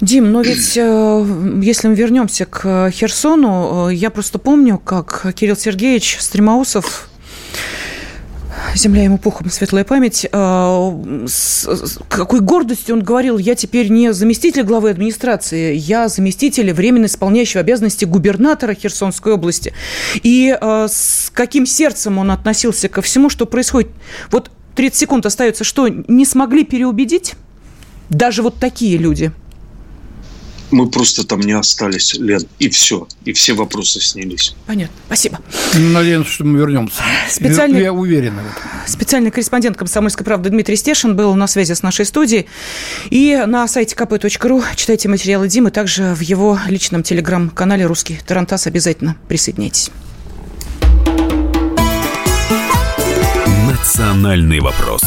Дим, 0.00 0.30
но 0.30 0.42
ведь 0.42 0.76
э, 0.76 1.60
если 1.60 1.88
мы 1.88 1.94
вернемся 1.96 2.44
к 2.44 2.90
Херсону, 2.92 3.88
э, 3.88 3.94
я 3.94 4.10
просто 4.10 4.38
помню, 4.38 4.78
как 4.78 5.34
Кирилл 5.34 5.56
Сергеевич 5.56 6.18
Стремаусов 6.20 7.07
земля 8.74 9.04
ему 9.04 9.18
пухом, 9.18 9.50
светлая 9.50 9.84
память, 9.84 10.26
а, 10.32 10.92
с 11.26 11.98
какой 12.08 12.40
гордостью 12.40 12.96
он 12.96 13.02
говорил, 13.02 13.38
я 13.38 13.54
теперь 13.54 13.88
не 13.88 14.12
заместитель 14.12 14.62
главы 14.62 14.90
администрации, 14.90 15.74
я 15.74 16.08
заместитель 16.08 16.72
временно 16.72 17.06
исполняющего 17.06 17.60
обязанности 17.60 18.04
губернатора 18.04 18.74
Херсонской 18.74 19.32
области. 19.34 19.72
И 20.22 20.56
а, 20.60 20.86
с 20.88 21.30
каким 21.32 21.66
сердцем 21.66 22.18
он 22.18 22.30
относился 22.30 22.88
ко 22.88 23.02
всему, 23.02 23.30
что 23.30 23.46
происходит. 23.46 23.90
Вот 24.30 24.50
30 24.76 24.98
секунд 24.98 25.26
остается, 25.26 25.64
что 25.64 25.88
не 25.88 26.24
смогли 26.24 26.64
переубедить 26.64 27.34
даже 28.10 28.42
вот 28.42 28.56
такие 28.56 28.96
люди– 28.96 29.32
мы 30.70 30.88
просто 30.90 31.24
там 31.24 31.40
не 31.40 31.52
остались, 31.52 32.14
Лен, 32.14 32.42
и 32.58 32.68
все. 32.68 33.06
И 33.24 33.32
все 33.32 33.54
вопросы 33.54 34.00
снялись. 34.00 34.54
Понятно. 34.66 34.94
Спасибо. 35.06 35.40
Надеемся, 35.74 36.30
что 36.30 36.44
мы 36.44 36.58
вернемся. 36.58 37.02
Специальный, 37.30 37.82
я 37.82 37.92
уверен 37.92 38.34
в 38.34 38.38
этом. 38.38 38.52
Специальный 38.86 39.30
корреспондент 39.30 39.76
«Комсомольской 39.76 40.24
правды» 40.24 40.50
Дмитрий 40.50 40.76
Стешин 40.76 41.16
был 41.16 41.34
на 41.34 41.46
связи 41.46 41.72
с 41.72 41.82
нашей 41.82 42.04
студией. 42.04 42.46
И 43.10 43.42
на 43.46 43.66
сайте 43.68 43.94
kp.ru 43.94 44.64
читайте 44.76 45.08
материалы 45.08 45.48
Димы. 45.48 45.70
Также 45.70 46.14
в 46.14 46.20
его 46.20 46.58
личном 46.66 47.02
телеграм-канале 47.02 47.86
«Русский 47.86 48.18
Тарантас» 48.26 48.66
обязательно 48.66 49.16
присоединяйтесь. 49.28 49.90
Национальный 53.66 54.60
вопрос. 54.60 55.02